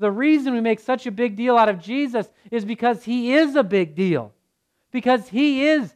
The 0.00 0.10
reason 0.10 0.52
we 0.52 0.60
make 0.60 0.80
such 0.80 1.06
a 1.06 1.12
big 1.12 1.36
deal 1.36 1.56
out 1.56 1.68
of 1.68 1.78
Jesus 1.78 2.28
is 2.50 2.64
because 2.64 3.04
he 3.04 3.34
is 3.34 3.54
a 3.54 3.62
big 3.62 3.94
deal. 3.94 4.32
Because 4.90 5.28
he 5.28 5.68
is 5.68 5.94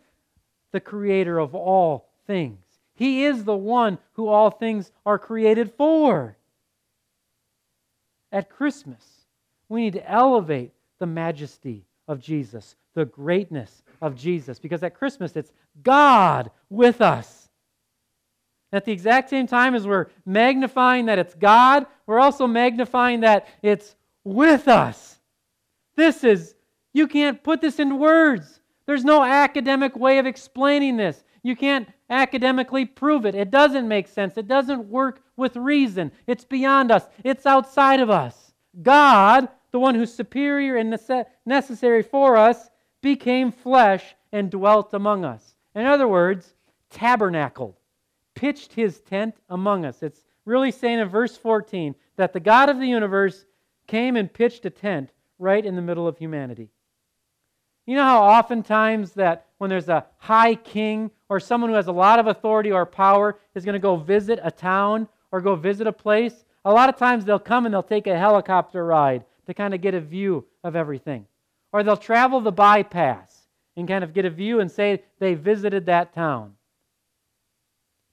the 0.70 0.80
creator 0.80 1.40
of 1.40 1.56
all 1.56 2.08
things. 2.28 2.63
He 2.94 3.24
is 3.24 3.44
the 3.44 3.56
one 3.56 3.98
who 4.12 4.28
all 4.28 4.50
things 4.50 4.92
are 5.04 5.18
created 5.18 5.72
for. 5.76 6.36
At 8.30 8.50
Christmas, 8.50 9.04
we 9.68 9.82
need 9.82 9.94
to 9.94 10.10
elevate 10.10 10.72
the 10.98 11.06
majesty 11.06 11.84
of 12.06 12.20
Jesus, 12.20 12.76
the 12.94 13.04
greatness 13.04 13.82
of 14.00 14.16
Jesus, 14.16 14.58
because 14.58 14.82
at 14.82 14.94
Christmas 14.94 15.36
it's 15.36 15.52
God 15.82 16.50
with 16.70 17.00
us. 17.00 17.48
At 18.72 18.84
the 18.84 18.92
exact 18.92 19.30
same 19.30 19.46
time 19.46 19.74
as 19.74 19.86
we're 19.86 20.06
magnifying 20.26 21.06
that 21.06 21.18
it's 21.18 21.34
God, 21.34 21.86
we're 22.06 22.18
also 22.18 22.46
magnifying 22.46 23.20
that 23.20 23.46
it's 23.62 23.94
with 24.24 24.66
us. 24.66 25.18
This 25.96 26.24
is, 26.24 26.54
you 26.92 27.06
can't 27.06 27.42
put 27.42 27.60
this 27.60 27.78
into 27.78 27.94
words. 27.94 28.60
There's 28.86 29.04
no 29.04 29.22
academic 29.22 29.96
way 29.96 30.18
of 30.18 30.26
explaining 30.26 30.96
this. 30.96 31.22
You 31.42 31.54
can't 31.54 31.88
academically 32.10 32.84
prove 32.84 33.24
it. 33.26 33.34
It 33.34 33.50
doesn't 33.50 33.88
make 33.88 34.08
sense. 34.08 34.36
It 34.36 34.46
doesn't 34.46 34.88
work 34.88 35.22
with 35.36 35.56
reason. 35.56 36.12
It's 36.26 36.44
beyond 36.44 36.90
us, 36.90 37.06
it's 37.24 37.46
outside 37.46 38.00
of 38.00 38.10
us. 38.10 38.52
God, 38.82 39.48
the 39.70 39.78
one 39.78 39.94
who's 39.94 40.12
superior 40.12 40.76
and 40.76 40.96
necessary 41.46 42.02
for 42.02 42.36
us, 42.36 42.70
became 43.02 43.52
flesh 43.52 44.14
and 44.32 44.50
dwelt 44.50 44.94
among 44.94 45.24
us. 45.24 45.54
In 45.74 45.86
other 45.86 46.08
words, 46.08 46.54
tabernacled, 46.90 47.76
pitched 48.34 48.72
his 48.72 49.00
tent 49.00 49.36
among 49.48 49.84
us. 49.84 50.02
It's 50.02 50.24
really 50.44 50.70
saying 50.70 51.00
in 51.00 51.08
verse 51.08 51.36
14 51.36 51.94
that 52.16 52.32
the 52.32 52.40
God 52.40 52.68
of 52.68 52.78
the 52.78 52.86
universe 52.86 53.44
came 53.86 54.16
and 54.16 54.32
pitched 54.32 54.64
a 54.66 54.70
tent 54.70 55.10
right 55.38 55.64
in 55.64 55.76
the 55.76 55.82
middle 55.82 56.06
of 56.06 56.18
humanity. 56.18 56.70
You 57.86 57.96
know 57.96 58.04
how 58.04 58.24
oftentimes 58.24 59.12
that 59.12 59.46
when 59.58 59.68
there's 59.68 59.88
a 59.88 60.06
high 60.16 60.54
king 60.54 61.10
or 61.34 61.40
someone 61.40 61.68
who 61.68 61.74
has 61.74 61.88
a 61.88 61.92
lot 61.92 62.20
of 62.20 62.28
authority 62.28 62.70
or 62.70 62.86
power 62.86 63.36
is 63.56 63.64
going 63.64 63.72
to 63.72 63.80
go 63.80 63.96
visit 63.96 64.38
a 64.44 64.52
town 64.52 65.08
or 65.32 65.40
go 65.40 65.56
visit 65.56 65.84
a 65.84 65.92
place, 65.92 66.44
a 66.64 66.72
lot 66.72 66.88
of 66.88 66.96
times 66.96 67.24
they'll 67.24 67.40
come 67.40 67.66
and 67.66 67.74
they'll 67.74 67.82
take 67.82 68.06
a 68.06 68.16
helicopter 68.16 68.86
ride 68.86 69.24
to 69.46 69.52
kind 69.52 69.74
of 69.74 69.80
get 69.80 69.94
a 69.94 70.00
view 70.00 70.44
of 70.62 70.76
everything. 70.76 71.26
Or 71.72 71.82
they'll 71.82 71.96
travel 71.96 72.40
the 72.40 72.52
bypass 72.52 73.48
and 73.76 73.88
kind 73.88 74.04
of 74.04 74.14
get 74.14 74.24
a 74.24 74.30
view 74.30 74.60
and 74.60 74.70
say 74.70 75.02
they 75.18 75.34
visited 75.34 75.86
that 75.86 76.14
town. 76.14 76.54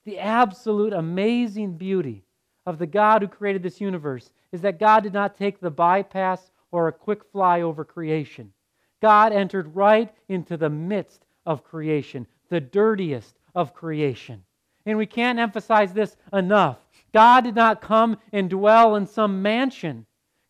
The 0.04 0.18
absolute 0.18 0.92
amazing 0.92 1.76
beauty 1.76 2.24
of 2.66 2.80
the 2.80 2.88
God 2.88 3.22
who 3.22 3.28
created 3.28 3.62
this 3.62 3.80
universe 3.80 4.32
is 4.50 4.62
that 4.62 4.80
God 4.80 5.04
did 5.04 5.12
not 5.12 5.38
take 5.38 5.60
the 5.60 5.70
bypass 5.70 6.50
or 6.72 6.88
a 6.88 6.92
quick 6.92 7.22
fly 7.30 7.62
over 7.62 7.84
creation. 7.84 8.52
God 9.00 9.32
entered 9.32 9.76
right 9.76 10.12
into 10.28 10.56
the 10.56 10.70
midst 10.70 11.24
of 11.46 11.64
creation, 11.64 12.26
the 12.52 12.60
dirtiest 12.60 13.34
of 13.54 13.72
creation. 13.72 14.44
And 14.84 14.98
we 14.98 15.06
can't 15.06 15.38
emphasize 15.38 15.94
this 15.94 16.18
enough. 16.34 16.76
God 17.14 17.44
did 17.44 17.54
not 17.54 17.80
come 17.80 18.18
and 18.30 18.50
dwell 18.50 18.94
in 18.94 19.06
some 19.06 19.40
mansion. 19.40 20.04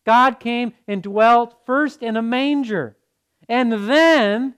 God 0.05 0.41
came 0.41 0.73
and 0.85 1.01
dwelt 1.01 1.55
first 1.65 2.03
in 2.03 2.17
a 2.17 2.21
manger. 2.21 2.97
And 3.47 3.71
then, 3.89 4.55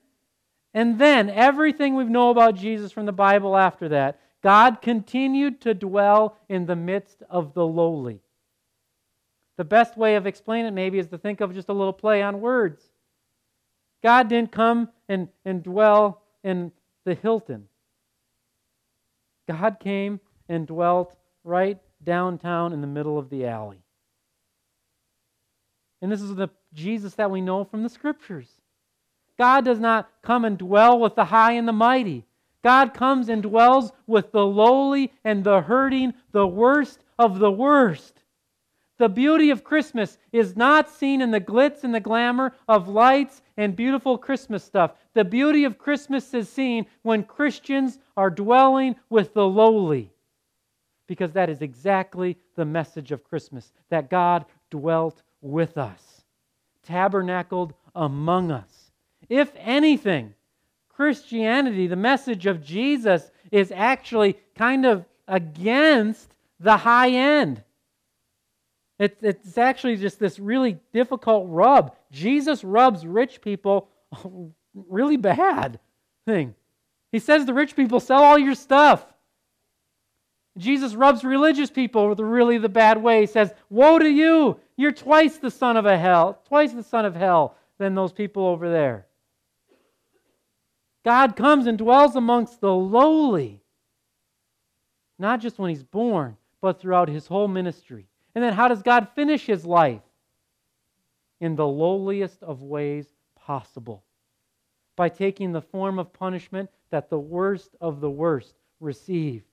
and 0.74 0.98
then, 0.98 1.30
everything 1.30 1.94
we 1.94 2.06
know 2.06 2.32
about 2.32 2.56
Jesus 2.56 2.92
from 2.92 3.06
the 3.06 3.12
Bible 3.12 3.56
after 3.56 3.90
that, 3.90 4.20
God 4.42 4.82
continued 4.82 5.62
to 5.62 5.76
dwell 5.76 6.38
in 6.50 6.66
the 6.66 6.76
midst 6.76 7.22
of 7.30 7.54
the 7.54 7.66
lowly. 7.66 8.22
The 9.58 9.66
best 9.66 9.98
way 9.98 10.16
of 10.16 10.26
explaining 10.26 10.68
it 10.70 10.74
maybe 10.74 10.98
is 10.98 11.08
to 11.10 11.20
think 11.20 11.42
of 11.42 11.54
just 11.54 11.70
a 11.70 11.74
little 11.74 11.94
play 11.94 12.24
on 12.24 12.42
words. 12.42 12.82
God 14.02 14.30
didn't 14.30 14.52
come 14.52 14.90
and, 15.08 15.28
and 15.46 15.62
dwell 15.62 16.24
in 16.44 16.72
the 17.06 17.16
Hilton. 17.16 17.68
God 19.48 19.80
came 19.80 20.20
and 20.50 20.68
dwelt 20.68 21.16
right 21.44 21.80
downtown 22.04 22.74
in 22.74 22.82
the 22.82 22.88
middle 22.88 23.18
of 23.18 23.30
the 23.30 23.46
alley. 23.46 23.84
And 26.02 26.12
this 26.12 26.22
is 26.22 26.36
the 26.36 26.50
Jesus 26.74 27.14
that 27.16 27.32
we 27.32 27.42
know 27.42 27.64
from 27.64 27.84
the 27.84 27.90
scriptures. 27.90 28.50
God 29.38 29.66
does 29.66 29.80
not 29.80 30.10
come 30.22 30.46
and 30.46 30.58
dwell 30.58 31.00
with 31.00 31.16
the 31.16 31.26
high 31.26 31.54
and 31.54 31.68
the 31.68 31.74
mighty. 31.74 32.26
God 32.64 32.94
comes 32.94 33.30
and 33.30 33.44
dwells 33.44 33.92
with 34.08 34.32
the 34.32 34.46
lowly 34.46 35.14
and 35.24 35.44
the 35.44 35.62
hurting, 35.62 36.14
the 36.32 36.48
worst 36.48 37.00
of 37.20 37.40
the 37.40 37.52
worst. 37.52 38.15
The 38.98 39.10
beauty 39.10 39.50
of 39.50 39.64
Christmas 39.64 40.18
is 40.32 40.56
not 40.56 40.90
seen 40.90 41.22
in 41.22 41.32
the 41.32 41.42
glitz 41.42 41.84
and 41.84 41.94
the 41.94 42.00
glamour 42.00 42.54
of 42.68 42.88
lights 42.88 43.42
and 43.58 43.76
beautiful 43.76 44.18
Christmas 44.18 44.64
stuff. 44.64 44.92
The 45.14 45.26
beauty 45.26 45.66
of 45.66 45.78
Christmas 45.78 46.34
is 46.34 46.48
seen 46.48 46.86
when 47.02 47.24
Christians 47.24 48.00
are 48.16 48.30
dwelling 48.30 48.96
with 49.10 49.34
the 49.34 49.46
lowly. 49.46 50.14
Because 51.08 51.34
that 51.34 51.50
is 51.50 51.62
exactly 51.62 52.38
the 52.56 52.66
message 52.66 53.12
of 53.12 53.24
Christmas 53.24 53.74
that 53.90 54.10
God 54.10 54.46
dwelt 54.70 55.22
with 55.42 55.78
us, 55.78 56.24
tabernacled 56.84 57.74
among 57.96 58.50
us. 58.50 58.92
If 59.28 59.52
anything, 59.58 60.34
Christianity, 60.88 61.88
the 61.88 61.96
message 61.98 62.46
of 62.46 62.64
Jesus, 62.64 63.30
is 63.52 63.72
actually 63.76 64.38
kind 64.56 64.86
of 64.86 65.06
against 65.28 66.34
the 66.60 66.78
high 66.78 67.10
end. 67.10 67.62
It's, 68.98 69.22
it's 69.22 69.58
actually 69.58 69.98
just 69.98 70.20
this 70.20 70.40
really 70.40 70.80
difficult 70.94 71.48
rub. 71.50 71.96
Jesus 72.12 72.64
rubs 72.64 73.06
rich 73.06 73.42
people 73.42 73.90
really 74.74 75.18
bad 75.18 75.80
thing. 76.26 76.56
He 77.12 77.20
says 77.20 77.46
to 77.46 77.54
rich 77.54 77.76
people, 77.76 78.00
sell 78.00 78.24
all 78.24 78.38
your 78.38 78.56
stuff. 78.56 79.06
Jesus 80.58 80.96
rubs 80.96 81.24
religious 81.24 81.70
people 81.70 82.08
with 82.08 82.20
really 82.20 82.58
the 82.58 82.70
bad 82.70 83.02
way. 83.02 83.22
He 83.22 83.28
says, 83.28 83.54
Woe 83.70 84.00
to 84.00 84.10
you! 84.10 84.60
You're 84.78 84.94
twice 84.94 85.38
the 85.38 85.52
son 85.52 85.76
of 85.76 85.86
a 85.86 85.98
hell, 85.98 86.42
twice 86.48 86.72
the 86.72 86.84
son 86.84 87.06
of 87.06 87.16
hell 87.16 87.56
than 87.78 87.94
those 87.94 88.14
people 88.14 88.46
over 88.46 88.70
there. 88.70 89.06
God 91.04 91.36
comes 91.36 91.68
and 91.68 91.78
dwells 91.78 92.16
amongst 92.16 92.62
the 92.62 92.74
lowly, 92.74 93.62
not 95.20 95.42
just 95.42 95.60
when 95.60 95.70
he's 95.70 95.84
born, 95.84 96.38
but 96.62 96.80
throughout 96.80 97.10
his 97.10 97.28
whole 97.28 97.48
ministry. 97.48 98.08
And 98.36 98.44
then 98.44 98.54
how 98.54 98.68
does 98.68 98.84
God 98.84 99.08
finish 99.16 99.46
his 99.46 99.66
life? 99.66 100.02
In 101.40 101.56
the 101.56 101.68
lowliest 101.68 102.44
of 102.44 102.62
ways 102.62 103.08
possible. 103.36 104.04
By 104.96 105.10
taking 105.10 105.52
the 105.52 105.62
form 105.62 105.98
of 105.98 106.14
punishment 106.14 106.70
that 106.90 107.10
the 107.10 107.20
worst 107.20 107.76
of 107.82 108.02
the 108.02 108.10
worst 108.10 108.54
received. 108.80 109.46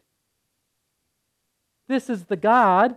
This 1.89 2.11
is 2.11 2.25
the 2.25 2.37
God, 2.37 2.97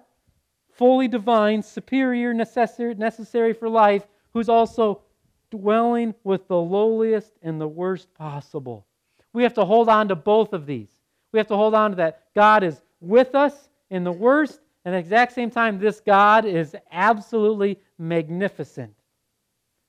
fully 0.74 1.08
divine, 1.08 1.62
superior, 1.62 2.34
necessary, 2.34 3.54
for 3.54 3.70
life, 3.70 4.04
who's 4.34 4.50
also 4.50 5.02
dwelling 5.50 6.14
with 6.24 6.48
the 6.48 6.58
lowliest 6.58 7.32
and 7.42 7.60
the 7.60 7.68
worst 7.68 8.14
possible. 8.14 8.86
We 9.34 9.44
have 9.44 9.54
to 9.56 9.66
hold 9.66 9.90
on 9.90 10.08
to 10.10 10.16
both 10.16 10.54
of 10.54 10.66
these. 10.66 10.90
We 11.32 11.40
have 11.40 11.48
to 11.48 11.56
hold 11.56 11.74
on 11.74 11.92
to 11.92 11.98
that 11.98 12.24
God 12.36 12.64
is 12.64 12.82
with 13.02 13.36
us 13.36 13.70
in 13.90 14.04
the 14.04 14.12
worst 14.12 14.60
at 14.86 14.92
the 14.92 14.98
exact 14.98 15.34
same 15.34 15.50
time, 15.50 15.80
this 15.80 16.00
God 16.00 16.46
is 16.46 16.76
absolutely 16.92 17.80
magnificent. 17.98 18.94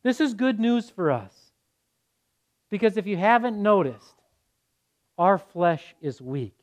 This 0.03 0.21
is 0.21 0.33
good 0.33 0.59
news 0.59 0.88
for 0.88 1.11
us. 1.11 1.35
Because 2.71 2.97
if 2.97 3.07
you 3.07 3.17
haven't 3.17 3.62
noticed, 3.62 4.15
our 5.19 5.38
flesh 5.38 5.95
is 6.00 6.21
weak. 6.21 6.55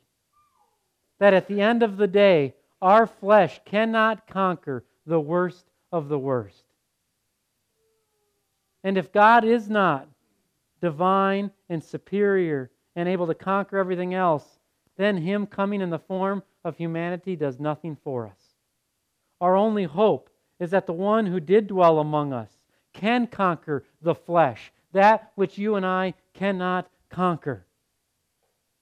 That 1.20 1.34
at 1.34 1.48
the 1.48 1.62
end 1.62 1.84
of 1.84 1.98
the 1.98 2.08
day, 2.08 2.56
our 2.82 3.06
flesh 3.08 3.62
cannot 3.66 4.28
conquer 4.28 4.84
the 5.06 5.20
worst 5.20 5.66
of 5.92 6.10
the 6.10 6.20
worst. 6.20 6.64
And 8.84 8.98
if 8.98 9.14
God 9.14 9.46
is 9.46 9.70
not 9.70 10.08
divine 10.82 11.52
and 11.70 11.84
superior 11.84 12.72
and 12.96 13.08
able 13.08 13.28
to 13.28 13.36
conquer 13.36 13.78
everything 13.78 14.14
else, 14.14 14.60
then 14.98 15.18
Him 15.18 15.46
coming 15.46 15.82
in 15.82 15.90
the 15.90 16.00
form 16.00 16.44
of 16.64 16.78
humanity 16.78 17.36
does 17.36 17.60
nothing 17.60 17.98
for 18.04 18.28
us. 18.28 18.56
Our 19.42 19.56
only 19.56 19.84
hope 19.84 20.30
is 20.60 20.72
that 20.72 20.86
the 20.86 20.94
one 20.94 21.26
who 21.26 21.40
did 21.40 21.68
dwell 21.68 22.00
among 22.00 22.32
us 22.32 22.50
can 22.94 23.28
conquer 23.28 23.84
the 24.02 24.16
flesh, 24.16 24.72
that 24.94 25.32
which 25.36 25.58
you 25.58 25.76
and 25.76 25.86
I 25.86 26.14
cannot 26.34 26.90
conquer. 27.10 27.66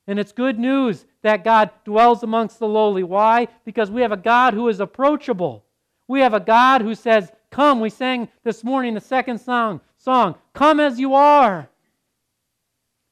And 0.07 0.19
it's 0.19 0.31
good 0.31 0.59
news 0.59 1.05
that 1.21 1.43
God 1.43 1.69
dwells 1.85 2.23
amongst 2.23 2.59
the 2.59 2.67
lowly. 2.67 3.03
Why? 3.03 3.47
Because 3.65 3.89
we 3.89 4.01
have 4.01 4.11
a 4.11 4.17
God 4.17 4.53
who 4.53 4.67
is 4.67 4.79
approachable. 4.79 5.63
We 6.07 6.19
have 6.21 6.33
a 6.33 6.39
God 6.39 6.81
who 6.81 6.95
says, 6.95 7.31
Come. 7.51 7.79
We 7.79 7.89
sang 7.89 8.29
this 8.43 8.63
morning 8.63 8.93
the 8.93 9.01
second 9.01 9.39
song, 9.39 9.81
song 9.97 10.35
Come 10.53 10.79
as 10.79 10.99
you 10.99 11.13
are. 11.13 11.69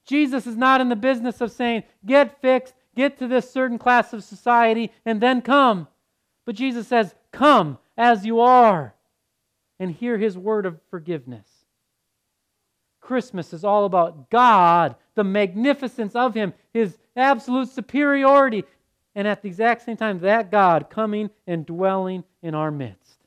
Jesus 0.06 0.46
is 0.46 0.56
not 0.56 0.80
in 0.80 0.88
the 0.88 0.96
business 0.96 1.40
of 1.40 1.52
saying, 1.52 1.84
Get 2.04 2.40
fixed, 2.40 2.74
get 2.94 3.18
to 3.18 3.28
this 3.28 3.50
certain 3.50 3.78
class 3.78 4.12
of 4.12 4.24
society, 4.24 4.92
and 5.04 5.20
then 5.20 5.42
come. 5.42 5.88
But 6.44 6.56
Jesus 6.56 6.88
says, 6.88 7.14
Come 7.32 7.78
as 7.96 8.26
you 8.26 8.40
are 8.40 8.94
and 9.78 9.90
hear 9.90 10.18
his 10.18 10.36
word 10.36 10.66
of 10.66 10.80
forgiveness. 10.90 11.46
Christmas 13.00 13.52
is 13.52 13.64
all 13.64 13.86
about 13.86 14.30
God, 14.30 14.94
the 15.14 15.24
magnificence 15.24 16.14
of 16.14 16.34
him, 16.34 16.52
his 16.72 16.98
absolute 17.16 17.68
superiority, 17.68 18.64
and 19.14 19.26
at 19.26 19.42
the 19.42 19.48
exact 19.48 19.82
same 19.82 19.96
time, 19.96 20.20
that 20.20 20.50
God 20.50 20.90
coming 20.90 21.30
and 21.46 21.66
dwelling 21.66 22.24
in 22.42 22.54
our 22.54 22.70
midst. 22.70 23.18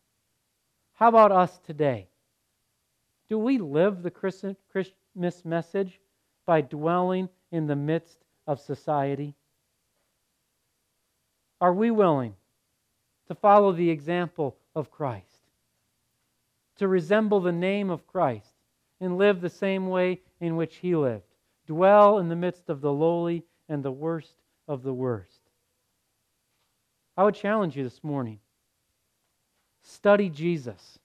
How 0.94 1.10
about 1.10 1.32
us 1.32 1.60
today? 1.66 2.08
Do 3.28 3.38
we 3.38 3.58
live 3.58 4.04
the 4.04 4.12
Christmas 4.12 5.44
message 5.44 6.00
by 6.46 6.62
dwelling 6.62 7.30
in 7.52 7.68
the 7.68 7.76
midst 7.76 8.20
of 8.48 8.60
society? 8.60 9.36
Are 11.64 11.74
we 11.74 11.92
willing 11.92 12.36
to 13.30 13.36
follow 13.36 13.72
the 13.72 13.90
example 13.90 14.58
of 14.76 14.92
Christ? 14.92 15.40
To 16.76 16.90
resemble 16.90 17.40
the 17.40 17.54
name 17.54 17.90
of 17.90 18.06
Christ 18.06 18.52
and 19.00 19.18
live 19.18 19.40
the 19.40 19.50
same 19.50 19.88
way 19.88 20.20
in 20.42 20.58
which 20.58 20.76
he 20.76 20.94
lived? 20.94 21.24
Dwell 21.66 22.20
in 22.20 22.28
the 22.28 22.36
midst 22.36 22.68
of 22.68 22.82
the 22.82 22.92
lowly 22.92 23.46
and 23.70 23.82
the 23.82 23.94
worst 23.94 24.36
of 24.68 24.84
the 24.84 24.94
worst. 24.94 25.40
I 27.16 27.24
would 27.24 27.36
challenge 27.36 27.78
you 27.78 27.86
this 27.86 28.04
morning 28.04 28.40
study 29.84 30.30
Jesus, 30.30 31.00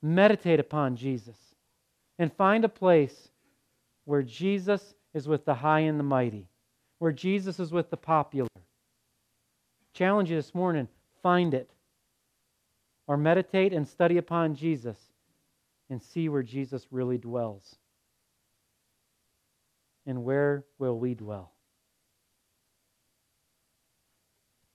meditate 0.00 0.60
upon 0.60 0.96
Jesus, 0.96 1.36
and 2.18 2.32
find 2.32 2.64
a 2.64 2.70
place 2.70 3.28
where 4.06 4.22
Jesus 4.22 4.94
is 5.12 5.28
with 5.28 5.44
the 5.44 5.56
high 5.56 5.80
and 5.80 6.00
the 6.00 6.04
mighty 6.04 6.48
where 6.98 7.12
Jesus 7.12 7.60
is 7.60 7.72
with 7.72 7.90
the 7.90 7.96
popular. 7.96 8.48
Challenge 9.92 10.30
you 10.30 10.36
this 10.36 10.54
morning 10.54 10.88
find 11.22 11.54
it. 11.54 11.70
Or 13.08 13.16
meditate 13.16 13.72
and 13.72 13.86
study 13.86 14.16
upon 14.16 14.54
Jesus 14.54 14.98
and 15.90 16.02
see 16.02 16.28
where 16.28 16.42
Jesus 16.42 16.86
really 16.90 17.18
dwells. 17.18 17.76
And 20.06 20.24
where 20.24 20.64
will 20.78 20.98
we 20.98 21.14
dwell? 21.14 21.52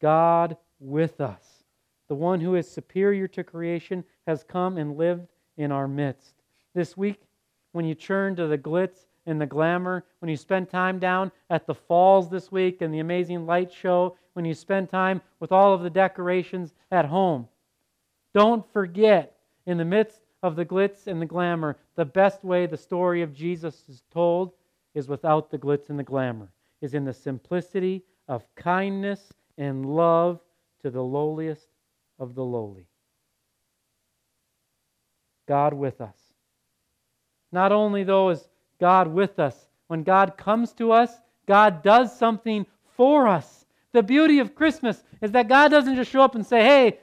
God 0.02 0.58
with 0.80 1.22
us, 1.22 1.64
the 2.08 2.16
one 2.16 2.42
who 2.42 2.56
is 2.56 2.70
superior 2.70 3.28
to 3.30 3.44
creation, 3.44 4.04
has 4.28 4.44
come 4.44 4.78
and 4.78 4.98
lived 4.98 5.28
in 5.58 5.72
our 5.72 5.88
midst. 5.88 6.34
This 6.74 6.98
week, 6.98 7.22
when 7.72 7.86
you 7.86 7.96
turn 7.96 8.36
to 8.36 8.48
the 8.48 8.58
glitz 8.58 9.06
and 9.26 9.40
the 9.40 9.46
glamour, 9.46 10.04
when 10.20 10.30
you 10.30 10.38
spend 10.38 10.70
time 10.70 11.00
down 11.00 11.32
at 11.50 11.68
the 11.68 11.76
falls 11.76 12.30
this 12.30 12.52
week 12.52 12.82
and 12.82 12.94
the 12.94 13.00
amazing 13.00 13.46
light 13.46 13.72
show, 13.72 14.18
when 14.34 14.46
you 14.46 14.54
spend 14.54 14.90
time 14.90 15.22
with 15.40 15.52
all 15.52 15.74
of 15.74 15.82
the 15.82 15.90
decorations 15.90 16.74
at 16.92 17.06
home. 17.06 17.48
Don't 18.34 18.66
forget, 18.72 19.38
in 19.66 19.78
the 19.78 19.86
midst 19.86 20.22
of 20.42 20.56
the 20.56 20.66
glitz 20.66 21.08
and 21.08 21.22
the 21.22 21.26
glamour, 21.26 21.78
the 21.96 22.06
best 22.06 22.44
way 22.44 22.66
the 22.66 22.78
story 22.78 23.22
of 23.22 23.34
Jesus 23.34 23.84
is 23.90 24.04
told 24.12 24.54
is 24.94 25.08
without 25.08 25.52
the 25.52 25.58
glitz 25.58 25.90
and 25.90 26.00
the 26.00 26.04
glamour, 26.04 26.52
is 26.82 26.94
in 26.94 27.06
the 27.06 27.14
simplicity 27.14 28.04
of 28.28 28.44
kindness 28.56 29.34
and 29.58 29.86
love 29.86 30.40
to 30.82 30.90
the 30.90 31.02
lowliest 31.02 31.68
of 32.18 32.34
the 32.34 32.44
lowly. 32.44 32.88
God 35.48 35.74
with 35.74 36.02
us. 36.02 36.18
Not 37.52 37.72
only, 37.72 38.04
though, 38.04 38.30
is 38.30 38.48
God 38.82 39.08
with 39.08 39.40
us. 39.40 39.70
When 39.88 40.04
God 40.04 40.36
comes 40.38 40.74
to 40.74 40.92
us, 40.92 41.14
God 41.46 41.84
does 41.84 42.18
something 42.18 42.66
for 42.98 43.28
us. 43.28 43.66
The 43.94 44.04
beauty 44.04 44.40
of 44.40 44.56
Christmas 44.56 45.04
is 45.22 45.32
that 45.32 45.48
God 45.48 45.70
doesn't 45.70 45.96
just 45.96 46.12
show 46.12 46.22
up 46.22 46.36
and 46.36 46.46
say, 46.46 46.64
Hey, 46.64 47.00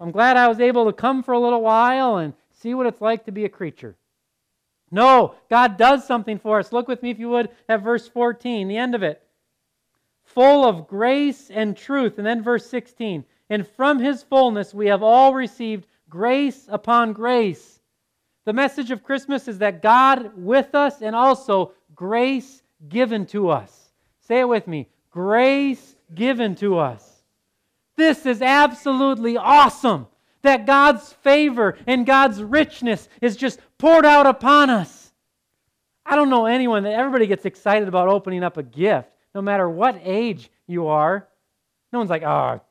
I'm 0.00 0.10
glad 0.10 0.36
I 0.36 0.48
was 0.48 0.58
able 0.58 0.86
to 0.86 0.92
come 0.92 1.22
for 1.22 1.34
a 1.34 1.38
little 1.38 1.60
while 1.60 2.16
and 2.16 2.32
see 2.52 2.74
what 2.74 2.86
it's 2.86 3.00
like 3.00 3.26
to 3.26 3.32
be 3.32 3.44
a 3.44 3.48
creature. 3.48 3.96
No, 4.90 5.34
God 5.50 5.76
does 5.76 6.06
something 6.06 6.38
for 6.38 6.58
us. 6.58 6.72
Look 6.72 6.88
with 6.88 7.02
me, 7.02 7.10
if 7.10 7.18
you 7.18 7.28
would, 7.28 7.50
at 7.68 7.82
verse 7.82 8.08
14, 8.08 8.68
the 8.68 8.78
end 8.78 8.94
of 8.94 9.02
it. 9.02 9.22
Full 10.24 10.64
of 10.64 10.88
grace 10.88 11.50
and 11.50 11.76
truth. 11.76 12.16
And 12.16 12.26
then 12.26 12.42
verse 12.42 12.66
16. 12.70 13.24
And 13.50 13.66
from 13.66 13.98
his 13.98 14.22
fullness 14.22 14.72
we 14.72 14.86
have 14.86 15.02
all 15.02 15.34
received 15.34 15.86
grace 16.08 16.66
upon 16.70 17.12
grace. 17.12 17.77
The 18.48 18.54
message 18.54 18.90
of 18.90 19.04
Christmas 19.04 19.46
is 19.46 19.58
that 19.58 19.82
God 19.82 20.32
with 20.34 20.74
us 20.74 21.02
and 21.02 21.14
also 21.14 21.74
grace 21.94 22.62
given 22.88 23.26
to 23.26 23.50
us. 23.50 23.90
Say 24.20 24.40
it 24.40 24.48
with 24.48 24.66
me 24.66 24.88
grace 25.10 25.96
given 26.14 26.54
to 26.54 26.78
us. 26.78 27.06
This 27.96 28.24
is 28.24 28.40
absolutely 28.40 29.36
awesome 29.36 30.06
that 30.40 30.64
God's 30.64 31.12
favor 31.12 31.76
and 31.86 32.06
God's 32.06 32.42
richness 32.42 33.10
is 33.20 33.36
just 33.36 33.60
poured 33.76 34.06
out 34.06 34.26
upon 34.26 34.70
us. 34.70 35.12
I 36.06 36.16
don't 36.16 36.30
know 36.30 36.46
anyone 36.46 36.84
that 36.84 36.94
everybody 36.94 37.26
gets 37.26 37.44
excited 37.44 37.86
about 37.86 38.08
opening 38.08 38.42
up 38.42 38.56
a 38.56 38.62
gift, 38.62 39.10
no 39.34 39.42
matter 39.42 39.68
what 39.68 40.00
age 40.02 40.50
you 40.66 40.86
are. 40.86 41.28
No 41.92 41.98
one's 41.98 42.08
like, 42.08 42.22
oh, 42.22 42.62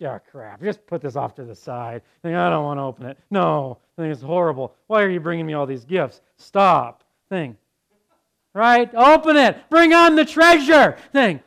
yeah, 0.00 0.18
crap, 0.18 0.62
just 0.62 0.84
put 0.86 1.02
this 1.02 1.14
off 1.14 1.34
to 1.34 1.44
the 1.44 1.54
side. 1.54 2.00
Think, 2.22 2.34
I 2.34 2.48
don't 2.48 2.64
want 2.64 2.78
to 2.78 2.82
open 2.82 3.06
it. 3.06 3.18
No, 3.30 3.78
think 3.96 4.10
it's 4.10 4.22
horrible. 4.22 4.74
Why 4.86 5.02
are 5.02 5.10
you 5.10 5.20
bringing 5.20 5.46
me 5.46 5.52
all 5.52 5.66
these 5.66 5.84
gifts? 5.84 6.22
Stop. 6.38 7.04
Thing. 7.28 7.56
Right? 8.54 8.92
Open 8.94 9.36
it. 9.36 9.58
Bring 9.68 9.92
on 9.92 10.16
the 10.16 10.24
treasure. 10.24 10.96
Thing. 11.12 11.40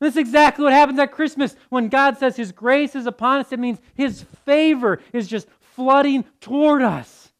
This 0.00 0.14
is 0.14 0.18
exactly 0.18 0.64
what 0.64 0.72
happens 0.72 0.98
at 0.98 1.12
Christmas. 1.12 1.54
When 1.70 1.88
God 1.88 2.18
says 2.18 2.36
His 2.36 2.50
grace 2.50 2.96
is 2.96 3.06
upon 3.06 3.38
us, 3.38 3.52
it 3.52 3.60
means 3.60 3.78
His 3.94 4.24
favor 4.44 5.00
is 5.12 5.28
just 5.28 5.46
flooding 5.60 6.24
toward 6.40 6.82
us. 6.82 7.32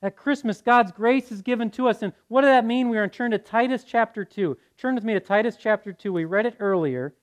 At 0.00 0.16
Christmas, 0.16 0.62
God's 0.62 0.90
grace 0.90 1.30
is 1.30 1.42
given 1.42 1.70
to 1.72 1.88
us. 1.88 2.02
And 2.02 2.12
what 2.28 2.40
does 2.40 2.48
that 2.48 2.64
mean? 2.64 2.88
We 2.88 2.98
are 2.98 3.06
to 3.06 3.14
turn 3.14 3.30
to 3.32 3.38
Titus 3.38 3.84
chapter 3.84 4.24
2. 4.24 4.56
Turn 4.78 4.94
with 4.94 5.04
me 5.04 5.12
to 5.12 5.20
Titus 5.20 5.56
chapter 5.60 5.92
2. 5.92 6.12
We 6.12 6.24
read 6.24 6.46
it 6.46 6.56
earlier. 6.58 7.14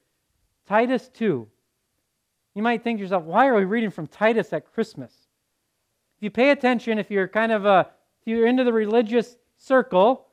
Titus 0.70 1.10
2. 1.16 1.48
You 2.54 2.62
might 2.62 2.84
think 2.84 3.00
to 3.00 3.02
yourself, 3.02 3.24
why 3.24 3.48
are 3.48 3.56
we 3.56 3.66
reading 3.66 3.90
from 3.90 4.06
Titus 4.06 4.54
at 4.54 4.72
Christmas? 4.72 5.12
If 6.18 6.24
you 6.24 6.30
pay 6.30 6.52
attention, 6.52 7.00
if 7.00 7.10
you're 7.10 7.28
kind 7.28 7.52
of 7.52 7.66
a, 7.66 7.90
if 8.22 8.28
you're 8.28 8.46
into 8.46 8.64
the 8.64 8.72
religious 8.72 9.36
circle, 9.58 10.28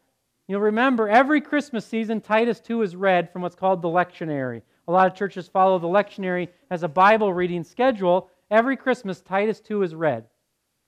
you'll 0.47 0.61
remember 0.61 1.09
every 1.09 1.41
Christmas 1.41 1.87
season, 1.87 2.21
Titus 2.21 2.61
2 2.61 2.83
is 2.83 2.95
read 2.95 3.33
from 3.33 3.41
what's 3.41 3.57
called 3.57 3.81
the 3.81 3.89
lectionary. 3.89 4.61
A 4.89 4.93
lot 4.93 5.07
of 5.07 5.15
churches 5.15 5.49
follow 5.49 5.79
the 5.79 5.87
lectionary 5.87 6.49
as 6.71 6.83
a 6.83 6.89
Bible 6.89 7.33
reading 7.33 7.65
schedule. 7.65 8.29
Every 8.51 8.77
Christmas, 8.77 9.23
Titus 9.23 9.61
2 9.61 9.85
is 9.85 9.95
read 9.95 10.27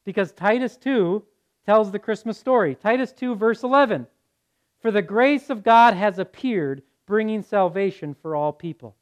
because 0.04 0.32
Titus 0.32 0.76
2 0.76 1.24
tells 1.64 1.90
the 1.90 1.98
Christmas 1.98 2.36
story. 2.36 2.74
Titus 2.74 3.12
2, 3.12 3.34
verse 3.34 3.62
11 3.62 4.06
For 4.82 4.90
the 4.90 5.00
grace 5.00 5.48
of 5.48 5.64
God 5.64 5.94
has 5.94 6.18
appeared, 6.18 6.82
bringing 7.06 7.40
salvation 7.40 8.14
for 8.20 8.36
all 8.36 8.52
people. 8.52 8.94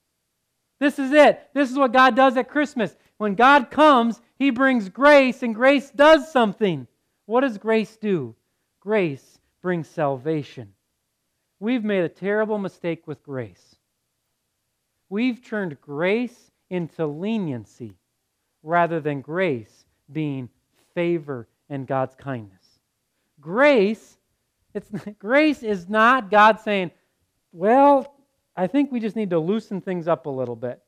This 0.78 0.98
is 0.98 1.12
it. 1.12 1.48
This 1.54 1.70
is 1.70 1.78
what 1.78 1.92
God 1.92 2.14
does 2.16 2.36
at 2.36 2.48
Christmas. 2.50 2.96
When 3.18 3.34
God 3.34 3.70
comes, 3.70 4.20
He 4.38 4.50
brings 4.50 4.88
grace, 4.88 5.42
and 5.42 5.54
grace 5.54 5.90
does 5.90 6.30
something. 6.30 6.86
What 7.26 7.40
does 7.40 7.58
grace 7.58 7.96
do? 7.96 8.34
Grace 8.80 9.38
brings 9.62 9.88
salvation. 9.88 10.74
We've 11.58 11.84
made 11.84 12.04
a 12.04 12.08
terrible 12.08 12.58
mistake 12.58 13.06
with 13.06 13.22
grace. 13.22 13.76
we've 15.08 15.42
turned 15.44 15.80
grace 15.80 16.50
into 16.70 17.06
leniency 17.06 17.94
rather 18.62 19.00
than 19.00 19.20
grace 19.20 19.86
being 20.12 20.48
favor 20.94 21.48
and 21.68 21.86
God's 21.86 22.14
kindness. 22.16 22.80
Grace, 23.40 24.18
it's 24.74 24.90
grace 25.18 25.62
is 25.62 25.88
not 25.88 26.30
God 26.30 26.60
saying, 26.60 26.90
"Well, 27.52 28.15
I 28.56 28.66
think 28.66 28.90
we 28.90 29.00
just 29.00 29.16
need 29.16 29.30
to 29.30 29.38
loosen 29.38 29.80
things 29.80 30.08
up 30.08 30.26
a 30.26 30.30
little 30.30 30.56
bit." 30.56 30.82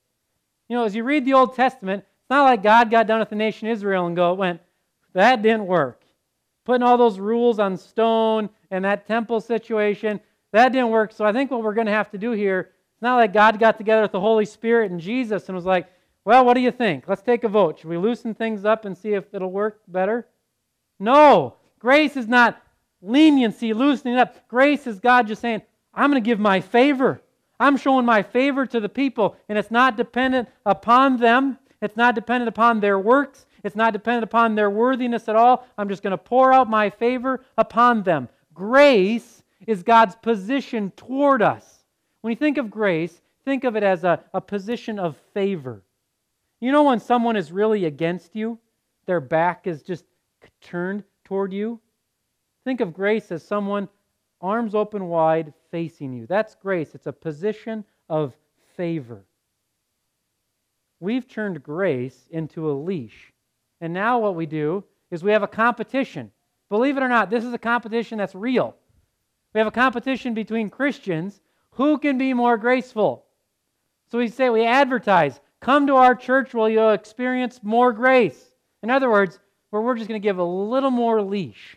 You 0.69 0.77
know, 0.77 0.85
as 0.85 0.95
you 0.95 1.05
read 1.05 1.25
the 1.25 1.35
Old 1.35 1.55
Testament, 1.55 2.05
it's 2.21 2.31
not 2.31 2.45
like 2.45 2.63
God 2.63 2.91
got 2.91 3.07
done 3.07 3.21
with 3.21 3.31
the 3.31 3.37
nation 3.37 3.69
Israel 3.69 4.07
and 4.07 4.17
go 4.17 4.35
went, 4.35 4.61
"That 5.13 5.43
didn't 5.43 5.67
work." 5.67 6.05
Putting 6.65 6.83
all 6.83 6.99
those 6.99 7.19
rules 7.19 7.59
on 7.59 7.77
stone 7.77 8.51
and 8.71 8.85
that 8.85 9.07
temple 9.07 9.41
situation, 9.41 10.21
that 10.53 10.73
didn't 10.73 10.91
work. 10.91 11.13
So 11.13 11.25
I 11.25 11.33
think 11.33 11.51
what 11.51 11.63
we're 11.63 11.75
going 11.75 11.87
to 11.87 11.93
have 11.93 12.11
to 12.11 12.19
do 12.19 12.33
here, 12.33 12.71
it's 12.93 13.03
not 13.03 13.17
like 13.17 13.33
God 13.33 13.59
got 13.59 13.79
together 13.79 14.03
with 14.03 14.13
the 14.13 14.21
Holy 14.21 14.45
Spirit 14.45 14.91
and 14.91 15.01
Jesus 15.01 15.49
and 15.49 15.57
was 15.57 15.65
like, 15.65 15.89
well, 16.25 16.45
what 16.45 16.55
do 16.55 16.61
you 16.61 16.71
think? 16.71 17.09
Let's 17.09 17.23
take 17.23 17.45
a 17.45 17.49
vote. 17.49 17.79
Should 17.79 17.89
we 17.89 17.97
loosen 17.97 18.35
things 18.35 18.67
up 18.67 18.85
and 18.85 18.97
see 18.97 19.15
if 19.15 19.33
it'll 19.33 19.51
work 19.51 19.81
better? 19.89 20.27
No. 20.99 21.55
Grace 21.79 22.17
is 22.17 22.29
not 22.29 22.61
leniency, 23.01 23.73
loosening 23.73 24.17
up. 24.17 24.47
Grace 24.49 24.87
is 24.87 25.01
God 25.01 25.27
just 25.27 25.41
saying, 25.41 25.63
I'm 25.95 26.11
going 26.11 26.23
to 26.23 26.27
give 26.27 26.39
my 26.39 26.61
favor. 26.61 27.23
I'm 27.61 27.77
showing 27.77 28.05
my 28.05 28.23
favor 28.23 28.67
to 28.67 28.81
the 28.81 28.89
people, 28.89 29.37
and 29.49 29.59
it's 29.59 29.71
not 29.71 29.97
dependent 29.97 30.49
upon 30.65 31.17
them. 31.17 31.59
It's 31.81 31.97
not 31.97 32.15
dependent 32.15 32.49
upon 32.49 32.81
their 32.81 32.99
works. 32.99 33.47
It's 33.65 33.77
not 33.77 33.93
dependent 33.93 34.25
upon 34.25 34.55
their 34.55 34.71
worthiness 34.71 35.29
at 35.29 35.37
all. 35.37 35.67
I'm 35.77 35.89
just 35.89 36.03
going 36.03 36.13
to 36.13 36.19
pour 36.19 36.53
out 36.53 36.71
my 36.71 36.91
favor 36.91 37.45
upon 37.57 38.03
them. 38.03 38.29
Grace 38.55 39.43
is 39.67 39.83
God's 39.83 40.17
position 40.17 40.93
toward 40.97 41.43
us. 41.43 41.85
When 42.21 42.31
you 42.31 42.37
think 42.37 42.59
of 42.59 42.71
grace, 42.71 43.21
think 43.45 43.65
of 43.65 43.77
it 43.77 43.83
as 43.83 44.05
a, 44.05 44.21
a 44.33 44.41
position 44.41 44.99
of 44.99 45.17
favor. 45.35 45.83
You 46.61 46.73
know 46.73 46.85
when 46.85 47.01
someone 47.01 47.37
is 47.37 47.53
really 47.53 47.85
against 47.85 48.35
you, 48.35 48.59
their 49.07 49.21
back 49.21 49.67
is 49.67 49.83
just 49.83 50.05
turned 50.61 51.05
toward 51.25 51.53
you? 51.53 51.81
Think 52.65 52.81
of 52.81 52.93
grace 52.93 53.31
as 53.31 53.43
someone 53.43 53.89
arms 54.41 54.75
open 54.75 55.09
wide 55.09 55.53
facing 55.71 56.13
you. 56.13 56.27
That's 56.27 56.55
grace. 56.55 56.95
It's 56.95 57.07
a 57.07 57.13
position 57.13 57.85
of 58.09 58.35
favor. 58.77 59.25
We've 61.01 61.29
turned 61.29 61.63
grace 61.63 62.29
into 62.31 62.71
a 62.71 62.73
leash. 62.73 63.33
And 63.81 63.93
now 63.93 64.19
what 64.19 64.35
we 64.35 64.47
do 64.47 64.85
is 65.11 65.23
we 65.23 65.33
have 65.33 65.43
a 65.43 65.49
competition. 65.49 66.33
Believe 66.69 66.97
it 66.97 67.03
or 67.03 67.09
not, 67.09 67.31
this 67.31 67.45
is 67.45 67.53
a 67.53 67.59
competition 67.59 68.19
that's 68.19 68.35
real. 68.35 68.75
We 69.55 69.59
have 69.59 69.67
a 69.67 69.73
competition 69.73 70.35
between 70.35 70.71
Christians 70.71 71.41
who 71.73 71.99
can 71.99 72.19
be 72.19 72.35
more 72.35 72.57
graceful. 72.57 73.25
So 74.11 74.19
we 74.19 74.29
say, 74.29 74.51
we 74.51 74.65
advertise, 74.65 75.41
come 75.61 75.87
to 75.87 75.97
our 75.97 76.15
church 76.15 76.53
where 76.53 76.71
you'll 76.71 76.91
experience 76.91 77.61
more 77.63 77.93
grace. 77.93 78.53
In 78.83 78.91
other 78.91 79.11
words, 79.11 79.39
where 79.71 79.83
we're 79.83 79.97
just 79.97 80.09
going 80.09 80.21
to 80.21 80.27
give 80.27 80.39
a 80.39 80.45
little 80.45 80.91
more 80.91 81.23
leash. 81.23 81.77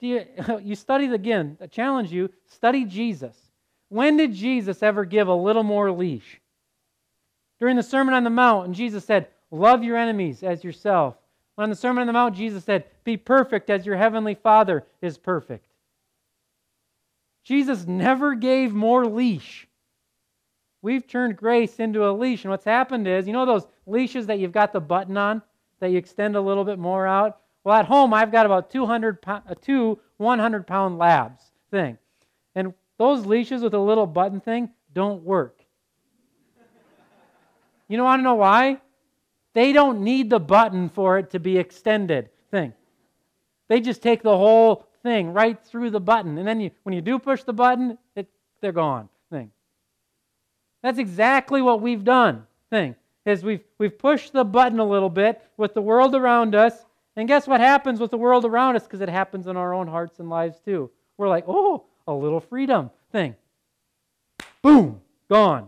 Do 0.00 0.06
you, 0.06 0.24
you 0.62 0.74
study 0.74 1.06
again, 1.06 1.56
I 1.60 1.66
challenge 1.66 2.12
you, 2.12 2.30
study 2.46 2.84
Jesus. 2.84 3.36
When 3.88 4.16
did 4.16 4.34
Jesus 4.34 4.82
ever 4.82 5.04
give 5.04 5.28
a 5.28 5.34
little 5.34 5.62
more 5.62 5.90
leash? 5.90 6.40
During 7.58 7.76
the 7.76 7.82
Sermon 7.82 8.14
on 8.14 8.24
the 8.24 8.30
Mount, 8.30 8.66
and 8.66 8.74
Jesus 8.74 9.04
said, 9.04 9.28
Love 9.50 9.82
your 9.82 9.96
enemies 9.96 10.42
as 10.42 10.62
yourself. 10.62 11.16
On 11.56 11.70
the 11.70 11.76
Sermon 11.76 12.02
on 12.02 12.06
the 12.06 12.12
Mount, 12.12 12.36
Jesus 12.36 12.64
said, 12.64 12.84
Be 13.02 13.16
perfect 13.16 13.70
as 13.70 13.86
your 13.86 13.96
heavenly 13.96 14.34
Father 14.34 14.86
is 15.00 15.18
perfect. 15.18 15.66
Jesus 17.42 17.86
never 17.86 18.34
gave 18.34 18.72
more 18.74 19.06
leash. 19.06 19.66
We've 20.82 21.06
turned 21.06 21.36
grace 21.36 21.80
into 21.80 22.08
a 22.08 22.12
leash. 22.12 22.44
And 22.44 22.50
what's 22.50 22.64
happened 22.64 23.08
is, 23.08 23.26
you 23.26 23.32
know 23.32 23.46
those 23.46 23.66
leashes 23.86 24.26
that 24.26 24.38
you've 24.38 24.52
got 24.52 24.72
the 24.72 24.80
button 24.80 25.16
on 25.16 25.42
that 25.80 25.90
you 25.90 25.98
extend 25.98 26.36
a 26.36 26.40
little 26.40 26.64
bit 26.64 26.78
more 26.78 27.06
out? 27.06 27.40
Well, 27.68 27.76
at 27.76 27.84
home, 27.84 28.14
I've 28.14 28.32
got 28.32 28.46
about 28.46 28.70
200 28.70 29.20
pound, 29.20 29.42
uh, 29.46 29.54
two 29.60 29.98
100 30.16 30.66
pound 30.66 30.96
labs 30.96 31.42
thing. 31.70 31.98
And 32.54 32.72
those 32.96 33.26
leashes 33.26 33.60
with 33.60 33.74
a 33.74 33.78
little 33.78 34.06
button 34.06 34.40
thing 34.40 34.70
don't 34.94 35.22
work. 35.22 35.60
you 37.88 38.02
want 38.02 38.20
to 38.20 38.24
know 38.24 38.36
why? 38.36 38.80
They 39.52 39.74
don't 39.74 40.00
need 40.00 40.30
the 40.30 40.40
button 40.40 40.88
for 40.88 41.18
it 41.18 41.28
to 41.32 41.38
be 41.38 41.58
extended 41.58 42.30
thing. 42.50 42.72
They 43.68 43.82
just 43.82 44.00
take 44.00 44.22
the 44.22 44.38
whole 44.38 44.88
thing 45.02 45.34
right 45.34 45.62
through 45.62 45.90
the 45.90 46.00
button. 46.00 46.38
And 46.38 46.48
then 46.48 46.62
you, 46.62 46.70
when 46.84 46.94
you 46.94 47.02
do 47.02 47.18
push 47.18 47.42
the 47.42 47.52
button, 47.52 47.98
it, 48.16 48.28
they're 48.62 48.72
gone 48.72 49.10
thing. 49.30 49.50
That's 50.82 50.98
exactly 50.98 51.60
what 51.60 51.82
we've 51.82 52.02
done 52.02 52.46
thing. 52.70 52.94
Is 53.26 53.44
we've, 53.44 53.64
we've 53.76 53.98
pushed 53.98 54.32
the 54.32 54.42
button 54.42 54.78
a 54.78 54.88
little 54.88 55.10
bit 55.10 55.42
with 55.58 55.74
the 55.74 55.82
world 55.82 56.14
around 56.14 56.54
us. 56.54 56.86
And 57.18 57.26
guess 57.26 57.48
what 57.48 57.58
happens 57.58 57.98
with 57.98 58.12
the 58.12 58.16
world 58.16 58.44
around 58.44 58.76
us? 58.76 58.84
Because 58.84 59.00
it 59.00 59.08
happens 59.08 59.48
in 59.48 59.56
our 59.56 59.74
own 59.74 59.88
hearts 59.88 60.20
and 60.20 60.30
lives 60.30 60.60
too. 60.64 60.88
We're 61.16 61.28
like, 61.28 61.46
oh, 61.48 61.86
a 62.06 62.12
little 62.12 62.38
freedom 62.38 62.92
thing. 63.10 63.34
Boom, 64.62 65.00
gone. 65.28 65.66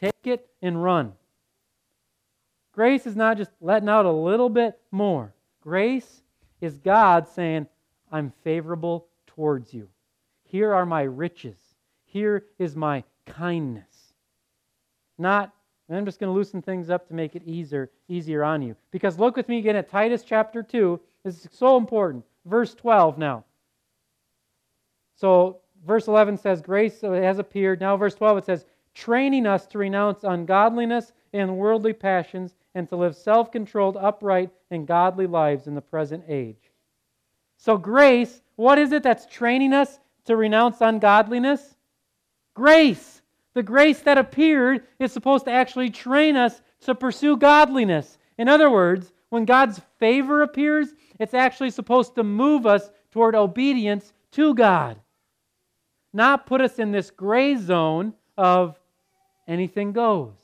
Take 0.00 0.14
it 0.24 0.48
and 0.62 0.82
run. 0.82 1.12
Grace 2.72 3.06
is 3.06 3.16
not 3.16 3.36
just 3.36 3.50
letting 3.60 3.90
out 3.90 4.06
a 4.06 4.10
little 4.10 4.48
bit 4.48 4.78
more. 4.90 5.34
Grace 5.60 6.22
is 6.62 6.78
God 6.78 7.28
saying, 7.28 7.66
I'm 8.10 8.32
favorable 8.42 9.08
towards 9.26 9.74
you. 9.74 9.90
Here 10.44 10.72
are 10.72 10.86
my 10.86 11.02
riches. 11.02 11.58
Here 12.06 12.46
is 12.58 12.74
my 12.74 13.04
kindness. 13.26 14.14
Not, 15.18 15.52
I'm 15.96 16.04
just 16.04 16.20
going 16.20 16.28
to 16.28 16.34
loosen 16.34 16.60
things 16.60 16.90
up 16.90 17.08
to 17.08 17.14
make 17.14 17.34
it 17.34 17.42
easier, 17.46 17.90
easier 18.08 18.44
on 18.44 18.60
you. 18.60 18.76
Because 18.90 19.18
look 19.18 19.36
with 19.36 19.48
me 19.48 19.58
again 19.58 19.76
at 19.76 19.90
Titus 19.90 20.22
chapter 20.22 20.62
2. 20.62 21.00
This 21.24 21.44
is 21.44 21.48
so 21.52 21.76
important. 21.76 22.24
Verse 22.44 22.74
12 22.74 23.16
now. 23.16 23.44
So, 25.16 25.58
verse 25.86 26.06
11 26.06 26.36
says, 26.36 26.60
Grace 26.60 27.00
has 27.00 27.38
appeared. 27.38 27.80
Now, 27.80 27.96
verse 27.96 28.14
12 28.14 28.38
it 28.38 28.44
says, 28.44 28.66
training 28.94 29.46
us 29.46 29.66
to 29.68 29.78
renounce 29.78 30.24
ungodliness 30.24 31.12
and 31.32 31.56
worldly 31.56 31.92
passions 31.92 32.54
and 32.74 32.88
to 32.88 32.96
live 32.96 33.16
self 33.16 33.50
controlled, 33.50 33.96
upright, 33.96 34.50
and 34.70 34.86
godly 34.86 35.26
lives 35.26 35.66
in 35.66 35.74
the 35.74 35.80
present 35.80 36.24
age. 36.28 36.70
So, 37.56 37.76
grace, 37.76 38.40
what 38.56 38.78
is 38.78 38.92
it 38.92 39.02
that's 39.02 39.26
training 39.26 39.72
us 39.72 39.98
to 40.26 40.36
renounce 40.36 40.80
ungodliness? 40.80 41.76
Grace. 42.54 43.17
The 43.54 43.62
grace 43.62 44.00
that 44.00 44.18
appeared 44.18 44.86
is 44.98 45.12
supposed 45.12 45.46
to 45.46 45.50
actually 45.50 45.90
train 45.90 46.36
us 46.36 46.60
to 46.82 46.94
pursue 46.94 47.36
godliness. 47.36 48.18
In 48.36 48.48
other 48.48 48.70
words, 48.70 49.12
when 49.30 49.44
God's 49.44 49.80
favor 49.98 50.42
appears, 50.42 50.94
it's 51.18 51.34
actually 51.34 51.70
supposed 51.70 52.14
to 52.14 52.22
move 52.22 52.66
us 52.66 52.90
toward 53.10 53.34
obedience 53.34 54.12
to 54.32 54.54
God, 54.54 54.98
not 56.12 56.46
put 56.46 56.60
us 56.60 56.78
in 56.78 56.92
this 56.92 57.10
gray 57.10 57.56
zone 57.56 58.14
of 58.36 58.78
anything 59.46 59.92
goes. 59.92 60.36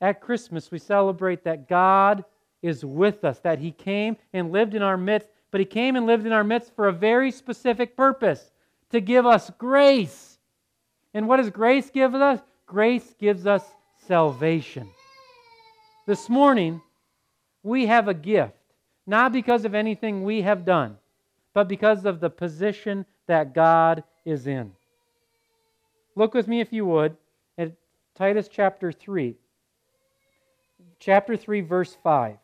At 0.00 0.20
Christmas, 0.20 0.70
we 0.70 0.78
celebrate 0.78 1.44
that 1.44 1.68
God 1.68 2.24
is 2.62 2.84
with 2.84 3.24
us, 3.24 3.38
that 3.40 3.58
He 3.58 3.72
came 3.72 4.16
and 4.32 4.52
lived 4.52 4.74
in 4.74 4.82
our 4.82 4.96
midst, 4.96 5.28
but 5.50 5.60
He 5.60 5.66
came 5.66 5.96
and 5.96 6.06
lived 6.06 6.26
in 6.26 6.32
our 6.32 6.44
midst 6.44 6.74
for 6.74 6.88
a 6.88 6.92
very 6.92 7.30
specific 7.30 7.96
purpose 7.96 8.50
to 8.94 9.00
give 9.00 9.26
us 9.26 9.50
grace. 9.58 10.38
And 11.14 11.26
what 11.26 11.38
does 11.38 11.50
grace 11.50 11.90
give 11.90 12.14
us? 12.14 12.40
Grace 12.64 13.14
gives 13.18 13.44
us 13.44 13.64
salvation. 14.06 14.88
This 16.06 16.28
morning, 16.28 16.80
we 17.64 17.86
have 17.86 18.06
a 18.06 18.14
gift, 18.14 18.54
not 19.04 19.32
because 19.32 19.64
of 19.64 19.74
anything 19.74 20.22
we 20.22 20.42
have 20.42 20.64
done, 20.64 20.96
but 21.54 21.68
because 21.68 22.04
of 22.04 22.20
the 22.20 22.30
position 22.30 23.04
that 23.26 23.52
God 23.52 24.04
is 24.24 24.46
in. 24.46 24.70
Look 26.14 26.32
with 26.32 26.46
me, 26.46 26.60
if 26.60 26.72
you 26.72 26.86
would, 26.86 27.16
at 27.58 27.72
Titus 28.14 28.48
chapter 28.48 28.92
3 28.92 29.34
chapter 31.00 31.36
3, 31.36 31.60
verse 31.62 31.96
5. 32.02 32.36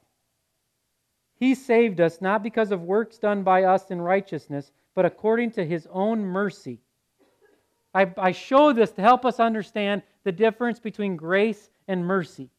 He 1.37 1.55
saved 1.55 2.01
us 2.01 2.21
not 2.21 2.43
because 2.43 2.73
of 2.73 2.83
works 2.83 3.19
done 3.19 3.45
by 3.45 3.63
us 3.63 3.91
in 3.91 4.01
righteousness, 4.01 4.73
but 4.95 5.05
according 5.05 5.53
to 5.53 5.65
his 5.65 5.87
own 5.91 6.25
mercy. 6.25 6.81
I, 7.95 8.13
I 8.17 8.33
show 8.33 8.73
this 8.73 8.93
to 8.93 9.03
help 9.03 9.25
us 9.25 9.41
understand 9.41 10.03
the 10.25 10.33
difference 10.33 10.79
between 10.79 11.17
grace 11.17 11.71
and 11.89 12.07
mercy. 12.07 12.51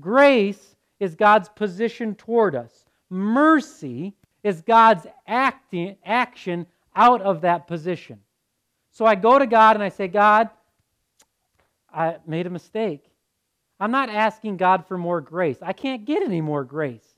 Grace 0.00 0.76
is 1.00 1.14
God's 1.14 1.48
position 1.48 2.14
toward 2.14 2.54
us, 2.54 2.84
mercy 3.10 4.14
is 4.42 4.60
God's 4.62 5.06
acting, 5.26 5.96
action 6.04 6.66
out 6.94 7.20
of 7.22 7.40
that 7.42 7.66
position. 7.66 8.20
So 8.90 9.04
I 9.04 9.14
go 9.14 9.38
to 9.38 9.46
God 9.46 9.76
and 9.76 9.82
I 9.82 9.88
say, 9.88 10.08
God, 10.08 10.48
I 11.92 12.16
made 12.26 12.46
a 12.46 12.50
mistake. 12.50 13.04
I'm 13.80 13.90
not 13.90 14.08
asking 14.08 14.56
God 14.56 14.86
for 14.86 14.98
more 14.98 15.20
grace. 15.20 15.58
I 15.62 15.72
can't 15.72 16.04
get 16.04 16.22
any 16.22 16.40
more 16.40 16.64
grace. 16.64 17.14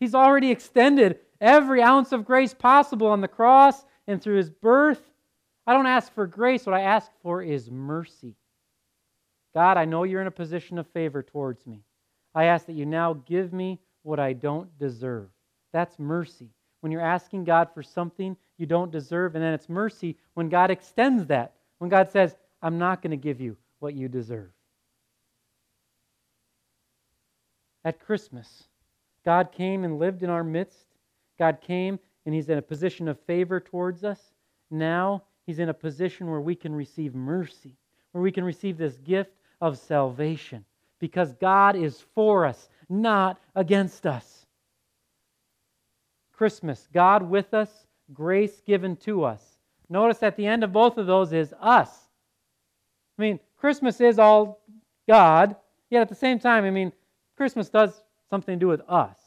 He's 0.00 0.14
already 0.14 0.50
extended 0.50 1.20
every 1.40 1.82
ounce 1.82 2.12
of 2.12 2.24
grace 2.24 2.52
possible 2.52 3.06
on 3.06 3.20
the 3.20 3.28
cross 3.28 3.84
and 4.06 4.22
through 4.22 4.36
his 4.36 4.50
birth. 4.50 5.02
I 5.66 5.72
don't 5.72 5.86
ask 5.86 6.12
for 6.12 6.26
grace. 6.26 6.66
What 6.66 6.74
I 6.74 6.82
ask 6.82 7.10
for 7.22 7.42
is 7.42 7.70
mercy. 7.70 8.34
God, 9.54 9.76
I 9.76 9.84
know 9.84 10.02
you're 10.02 10.20
in 10.20 10.26
a 10.26 10.32
position 10.32 10.78
of 10.78 10.86
favor 10.88 11.22
towards 11.22 11.66
me. 11.66 11.84
I 12.34 12.44
ask 12.44 12.66
that 12.66 12.72
you 12.74 12.86
now 12.86 13.14
give 13.14 13.52
me 13.52 13.78
what 14.02 14.18
I 14.18 14.32
don't 14.32 14.76
deserve. 14.78 15.28
That's 15.72 15.98
mercy. 15.98 16.50
When 16.80 16.92
you're 16.92 17.00
asking 17.00 17.44
God 17.44 17.68
for 17.72 17.82
something 17.82 18.36
you 18.58 18.66
don't 18.66 18.92
deserve, 18.92 19.34
and 19.34 19.42
then 19.42 19.54
it's 19.54 19.68
mercy 19.68 20.16
when 20.34 20.48
God 20.48 20.70
extends 20.70 21.26
that. 21.26 21.54
When 21.78 21.88
God 21.88 22.10
says, 22.10 22.36
I'm 22.62 22.78
not 22.78 23.02
going 23.02 23.10
to 23.12 23.16
give 23.16 23.40
you 23.40 23.56
what 23.78 23.94
you 23.94 24.08
deserve. 24.08 24.50
At 27.84 28.00
Christmas, 28.00 28.64
God 29.24 29.52
came 29.52 29.84
and 29.84 29.98
lived 29.98 30.22
in 30.22 30.30
our 30.30 30.44
midst. 30.44 30.86
God 31.38 31.60
came 31.60 31.98
and 32.24 32.34
He's 32.34 32.48
in 32.48 32.58
a 32.58 32.62
position 32.62 33.08
of 33.08 33.20
favor 33.20 33.60
towards 33.60 34.04
us. 34.04 34.20
Now 34.70 35.22
He's 35.46 35.58
in 35.58 35.68
a 35.68 35.74
position 35.74 36.30
where 36.30 36.40
we 36.40 36.54
can 36.54 36.74
receive 36.74 37.14
mercy, 37.14 37.76
where 38.12 38.22
we 38.22 38.32
can 38.32 38.44
receive 38.44 38.78
this 38.78 38.96
gift 38.98 39.32
of 39.60 39.78
salvation 39.78 40.64
because 40.98 41.34
God 41.34 41.76
is 41.76 42.02
for 42.14 42.46
us, 42.46 42.68
not 42.88 43.38
against 43.54 44.06
us. 44.06 44.46
Christmas, 46.32 46.88
God 46.92 47.28
with 47.28 47.54
us, 47.54 47.86
grace 48.12 48.60
given 48.66 48.96
to 48.96 49.24
us. 49.24 49.42
Notice 49.88 50.22
at 50.22 50.36
the 50.36 50.46
end 50.46 50.64
of 50.64 50.72
both 50.72 50.96
of 50.96 51.06
those 51.06 51.32
is 51.32 51.54
us. 51.60 51.90
I 53.18 53.22
mean, 53.22 53.38
Christmas 53.58 54.00
is 54.00 54.18
all 54.18 54.60
God, 55.08 55.56
yet 55.90 56.00
at 56.00 56.08
the 56.08 56.14
same 56.14 56.38
time, 56.38 56.64
I 56.64 56.70
mean, 56.70 56.92
Christmas 57.36 57.68
does 57.68 58.02
something 58.30 58.58
to 58.58 58.60
do 58.60 58.68
with 58.68 58.82
us. 58.88 59.18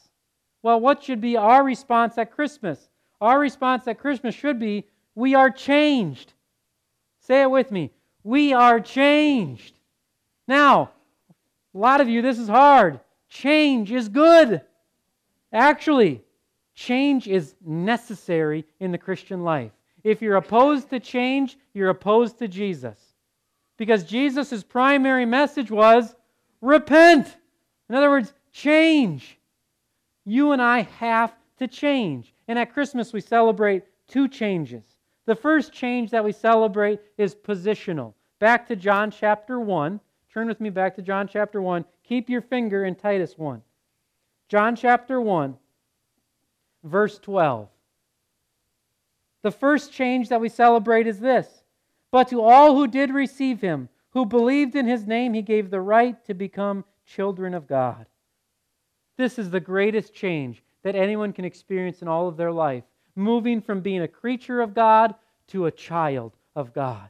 Well, 0.63 0.79
what 0.79 1.03
should 1.03 1.21
be 1.21 1.37
our 1.37 1.63
response 1.63 2.17
at 2.17 2.31
Christmas? 2.31 2.89
Our 3.21 3.39
response 3.39 3.87
at 3.87 3.99
Christmas 3.99 4.35
should 4.35 4.59
be 4.59 4.85
we 5.15 5.33
are 5.33 5.49
changed. 5.49 6.33
Say 7.19 7.41
it 7.41 7.51
with 7.51 7.71
me. 7.71 7.91
We 8.23 8.53
are 8.53 8.79
changed. 8.79 9.79
Now, 10.47 10.91
a 11.73 11.77
lot 11.77 12.01
of 12.01 12.09
you, 12.09 12.21
this 12.21 12.39
is 12.39 12.47
hard. 12.47 12.99
Change 13.29 13.91
is 13.91 14.09
good. 14.09 14.61
Actually, 15.51 16.21
change 16.75 17.27
is 17.27 17.55
necessary 17.65 18.65
in 18.79 18.91
the 18.91 18.97
Christian 18.97 19.43
life. 19.43 19.71
If 20.03 20.21
you're 20.21 20.37
opposed 20.37 20.89
to 20.91 20.99
change, 20.99 21.57
you're 21.73 21.89
opposed 21.89 22.39
to 22.39 22.47
Jesus. 22.47 22.97
Because 23.77 24.03
Jesus' 24.03 24.63
primary 24.63 25.25
message 25.25 25.71
was 25.71 26.15
repent. 26.61 27.35
In 27.89 27.95
other 27.95 28.09
words, 28.09 28.33
change. 28.51 29.36
You 30.29 30.51
and 30.51 30.61
I 30.61 30.81
have 30.81 31.33
to 31.57 31.69
change. 31.69 32.33
And 32.49 32.59
at 32.59 32.73
Christmas, 32.73 33.13
we 33.13 33.21
celebrate 33.21 33.83
two 34.09 34.27
changes. 34.27 34.83
The 35.25 35.35
first 35.35 35.71
change 35.71 36.11
that 36.11 36.23
we 36.23 36.33
celebrate 36.33 36.99
is 37.17 37.33
positional. 37.33 38.13
Back 38.39 38.67
to 38.67 38.75
John 38.75 39.09
chapter 39.09 39.57
1. 39.57 40.01
Turn 40.33 40.47
with 40.49 40.59
me 40.59 40.69
back 40.69 40.95
to 40.97 41.01
John 41.01 41.29
chapter 41.29 41.61
1. 41.61 41.85
Keep 42.03 42.29
your 42.29 42.41
finger 42.41 42.83
in 42.83 42.95
Titus 42.95 43.37
1. 43.37 43.61
John 44.49 44.75
chapter 44.75 45.21
1, 45.21 45.57
verse 46.83 47.19
12. 47.19 47.69
The 49.43 49.51
first 49.51 49.93
change 49.93 50.27
that 50.27 50.41
we 50.41 50.49
celebrate 50.49 51.07
is 51.07 51.21
this 51.21 51.63
But 52.11 52.27
to 52.29 52.41
all 52.41 52.75
who 52.75 52.87
did 52.87 53.11
receive 53.11 53.61
him, 53.61 53.87
who 54.09 54.25
believed 54.25 54.75
in 54.75 54.87
his 54.87 55.07
name, 55.07 55.33
he 55.33 55.41
gave 55.41 55.69
the 55.69 55.79
right 55.79 56.21
to 56.25 56.33
become 56.33 56.83
children 57.05 57.53
of 57.53 57.65
God. 57.65 58.07
This 59.17 59.39
is 59.39 59.49
the 59.49 59.59
greatest 59.59 60.13
change 60.13 60.63
that 60.83 60.95
anyone 60.95 61.33
can 61.33 61.43
experience 61.43 62.01
in 62.01 62.07
all 62.07 62.27
of 62.27 62.37
their 62.37 62.51
life, 62.51 62.83
moving 63.15 63.61
from 63.61 63.81
being 63.81 64.03
a 64.03 64.07
creature 64.07 64.61
of 64.61 64.75
God 64.75 65.15
to 65.47 65.65
a 65.65 65.71
child 65.71 66.33
of 66.55 66.71
God. 66.71 67.09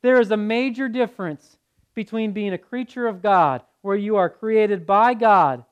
There 0.00 0.20
is 0.20 0.30
a 0.30 0.36
major 0.36 0.88
difference 0.88 1.58
between 1.94 2.32
being 2.32 2.52
a 2.52 2.58
creature 2.58 3.06
of 3.08 3.20
God, 3.20 3.62
where 3.82 3.96
you 3.96 4.16
are 4.16 4.30
created 4.30 4.86
by 4.86 5.14
God, 5.14 5.64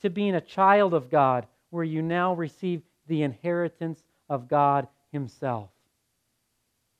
to 0.00 0.10
being 0.10 0.34
a 0.34 0.40
child 0.40 0.94
of 0.94 1.10
God, 1.10 1.46
where 1.70 1.84
you 1.84 2.02
now 2.02 2.34
receive 2.34 2.82
the 3.06 3.22
inheritance 3.22 4.02
of 4.28 4.48
God 4.48 4.88
Himself. 5.12 5.70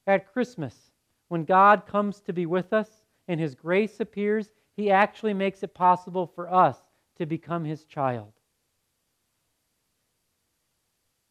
At 0.07 0.33
Christmas, 0.33 0.93
when 1.29 1.45
God 1.45 1.87
comes 1.87 2.21
to 2.21 2.33
be 2.33 2.47
with 2.47 2.73
us 2.73 2.89
and 3.29 3.41
His 3.41 3.55
grace 3.55 3.99
appears, 4.01 4.51
He 4.77 4.91
actually 4.91 5.35
makes 5.35 5.63
it 5.63 5.75
possible 5.75 6.27
for 6.27 6.53
us 6.53 6.79
to 7.19 7.27
become 7.27 7.65
His 7.65 7.85
child. 7.85 8.33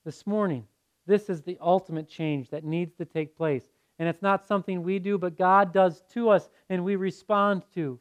This 0.06 0.26
morning, 0.26 0.66
this 1.06 1.30
is 1.30 1.42
the 1.42 1.58
ultimate 1.62 2.08
change 2.08 2.50
that 2.50 2.64
needs 2.64 2.94
to 2.96 3.06
take 3.06 3.36
place 3.36 3.70
and 4.02 4.10
it's 4.10 4.24
not 4.24 4.48
something 4.48 4.82
we 4.82 4.98
do, 4.98 5.20
but 5.20 5.38
God 5.38 5.72
does 5.72 6.02
to 6.14 6.32
us 6.32 6.50
and 6.72 6.84
we 6.84 6.96
respond 6.96 7.62
to. 7.76 8.00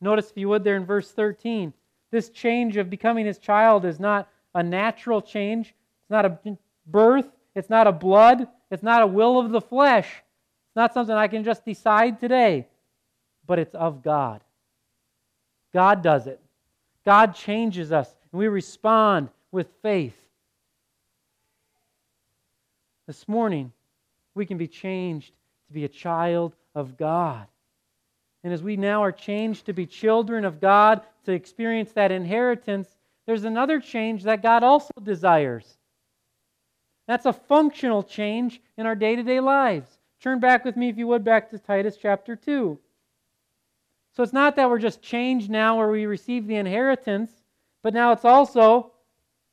Notice, 0.00 0.30
if 0.30 0.36
you 0.36 0.48
would, 0.48 0.62
there 0.62 0.76
in 0.76 0.86
verse 0.86 1.10
13, 1.10 1.72
this 2.12 2.28
change 2.28 2.76
of 2.76 2.88
becoming 2.88 3.26
his 3.26 3.38
child 3.38 3.84
is 3.84 3.98
not 3.98 4.28
a 4.54 4.62
natural 4.62 5.20
change. 5.20 5.74
It's 6.02 6.10
not 6.10 6.24
a 6.24 6.38
birth. 6.86 7.26
It's 7.56 7.68
not 7.68 7.88
a 7.88 7.92
blood. 7.92 8.46
It's 8.70 8.84
not 8.84 9.02
a 9.02 9.06
will 9.08 9.40
of 9.40 9.50
the 9.50 9.60
flesh. 9.60 10.06
It's 10.06 10.76
not 10.76 10.94
something 10.94 11.16
I 11.16 11.26
can 11.26 11.42
just 11.42 11.64
decide 11.64 12.20
today, 12.20 12.68
but 13.44 13.58
it's 13.58 13.74
of 13.74 14.00
God. 14.00 14.44
God 15.74 16.04
does 16.04 16.28
it. 16.28 16.40
God 17.04 17.34
changes 17.34 17.92
us, 17.92 18.08
and 18.30 18.38
we 18.38 18.48
respond 18.48 19.28
with 19.50 19.68
faith. 19.82 20.16
This 23.06 23.26
morning, 23.26 23.72
we 24.34 24.46
can 24.46 24.56
be 24.56 24.68
changed 24.68 25.32
to 25.66 25.72
be 25.72 25.84
a 25.84 25.88
child 25.88 26.54
of 26.74 26.96
God. 26.96 27.46
And 28.44 28.52
as 28.52 28.62
we 28.62 28.76
now 28.76 29.02
are 29.02 29.12
changed 29.12 29.66
to 29.66 29.72
be 29.72 29.86
children 29.86 30.44
of 30.44 30.60
God, 30.60 31.02
to 31.24 31.32
experience 31.32 31.92
that 31.92 32.10
inheritance, 32.10 32.88
there's 33.26 33.44
another 33.44 33.80
change 33.80 34.24
that 34.24 34.42
God 34.42 34.62
also 34.62 34.92
desires. 35.02 35.76
That's 37.06 37.26
a 37.26 37.32
functional 37.32 38.02
change 38.02 38.60
in 38.76 38.86
our 38.86 38.94
day 38.94 39.16
to 39.16 39.22
day 39.22 39.40
lives. 39.40 39.98
Turn 40.20 40.40
back 40.40 40.64
with 40.64 40.76
me, 40.76 40.88
if 40.88 40.96
you 40.96 41.06
would, 41.08 41.24
back 41.24 41.50
to 41.50 41.58
Titus 41.58 41.96
chapter 42.00 42.36
2. 42.36 42.78
So 44.14 44.22
it's 44.22 44.32
not 44.32 44.56
that 44.56 44.68
we're 44.68 44.78
just 44.78 45.00
changed 45.00 45.50
now 45.50 45.78
where 45.78 45.88
we 45.88 46.04
receive 46.04 46.46
the 46.46 46.56
inheritance, 46.56 47.30
but 47.82 47.94
now 47.94 48.12
it's 48.12 48.24
also, 48.24 48.92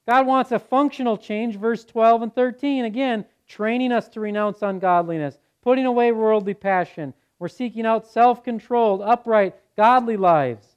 God 0.08 0.28
wants 0.28 0.52
a 0.52 0.60
functional 0.60 1.18
change, 1.18 1.56
verse 1.56 1.86
12 1.86 2.24
and 2.24 2.36
13. 2.36 2.86
Again, 2.86 3.26
training 3.48 3.92
us 3.92 4.10
to 4.10 4.20
renounce 4.20 4.62
ungodliness, 4.62 5.40
putting 5.62 5.86
away 5.86 6.12
worldly 6.12 6.54
passion. 6.54 7.14
We're 7.40 7.48
seeking 7.48 7.86
out 7.86 8.06
self 8.06 8.44
controlled, 8.44 9.02
upright, 9.02 9.56
godly 9.78 10.18
lives. 10.18 10.68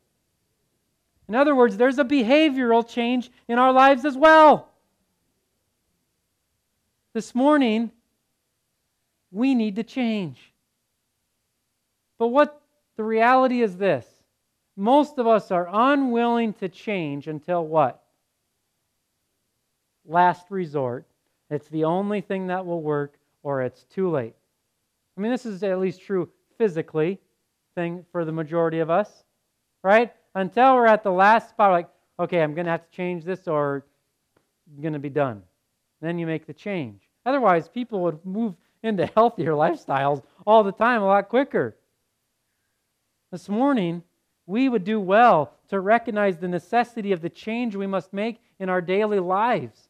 In 1.29 1.35
other 1.35 1.55
words, 1.55 1.77
there's 1.77 1.99
a 1.99 2.05
behavioral 2.05 2.88
change 2.88 3.33
in 3.49 3.59
our 3.59 3.73
lives 3.73 4.05
as 4.05 4.16
well. 4.16 4.68
This 7.14 7.35
morning, 7.35 7.90
we 9.33 9.55
need 9.55 9.77
to 9.77 9.83
change. 9.83 10.53
But 12.18 12.29
what 12.29 12.62
the 12.97 13.05
reality 13.05 13.63
is 13.63 13.77
this 13.77 14.07
most 14.77 15.19
of 15.19 15.27
us 15.27 15.51
are 15.51 15.69
unwilling 15.71 16.55
to 16.55 16.69
change 16.69 17.29
until 17.29 17.67
what? 17.67 18.03
Last 20.07 20.47
resort. 20.51 21.07
It's 21.51 21.69
the 21.69 21.85
only 21.85 22.23
thing 22.23 22.47
that 22.47 22.65
will 22.65 22.81
work, 22.81 23.19
or 23.43 23.63
it's 23.63 23.85
too 23.85 24.11
late. 24.11 24.35
I 25.17 25.21
mean, 25.21 25.31
this 25.31 25.45
is 25.45 25.63
at 25.63 25.79
least 25.79 26.01
true 26.01 26.31
physically 26.57 27.19
thing 27.75 28.05
for 28.11 28.25
the 28.25 28.33
majority 28.33 28.79
of 28.79 28.89
us, 28.89 29.25
right? 29.83 30.13
Until 30.35 30.75
we're 30.75 30.87
at 30.87 31.03
the 31.03 31.13
last 31.13 31.51
spot, 31.51 31.73
like, 31.73 31.89
okay, 32.19 32.43
I'm 32.43 32.55
going 32.55 32.65
to 32.65 32.71
have 32.71 32.89
to 32.89 32.97
change 32.97 33.25
this 33.25 33.47
or 33.47 33.85
I'm 34.75 34.81
going 34.81 34.95
to 34.95 34.99
be 34.99 35.11
done. 35.11 35.43
Then 36.01 36.19
you 36.19 36.27
make 36.27 36.47
the 36.47 36.55
change. 36.55 37.09
Otherwise, 37.27 37.69
people 37.69 38.01
would 38.01 38.25
move 38.25 38.55
into 38.83 39.07
healthier 39.07 39.53
lifestyles 39.65 40.23
all 40.47 40.65
the 40.65 40.73
time 40.73 41.03
a 41.03 41.07
lot 41.07 41.29
quicker. 41.29 41.77
This 43.33 43.49
morning, 43.49 44.03
we 44.47 44.68
would 44.68 44.85
do 44.85 45.01
well 45.01 45.55
to 45.71 45.81
recognize 45.81 46.37
the 46.37 46.49
necessity 46.49 47.12
of 47.12 47.23
the 47.23 47.31
change 47.31 47.75
we 47.75 47.87
must 47.87 48.12
make 48.12 48.42
in 48.61 48.68
our 48.68 48.83
daily 48.83 49.18
lives. 49.18 49.88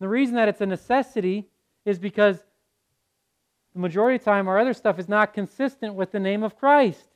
The 0.00 0.08
reason 0.08 0.36
that 0.36 0.48
it's 0.48 0.60
a 0.60 0.66
necessity 0.66 1.48
is 1.86 1.98
because 1.98 2.44
the 3.72 3.80
majority 3.80 4.16
of 4.16 4.20
the 4.20 4.30
time 4.30 4.48
our 4.48 4.58
other 4.58 4.74
stuff 4.74 4.98
is 4.98 5.08
not 5.08 5.32
consistent 5.32 5.94
with 5.94 6.12
the 6.12 6.20
name 6.20 6.42
of 6.42 6.58
Christ 6.58 7.08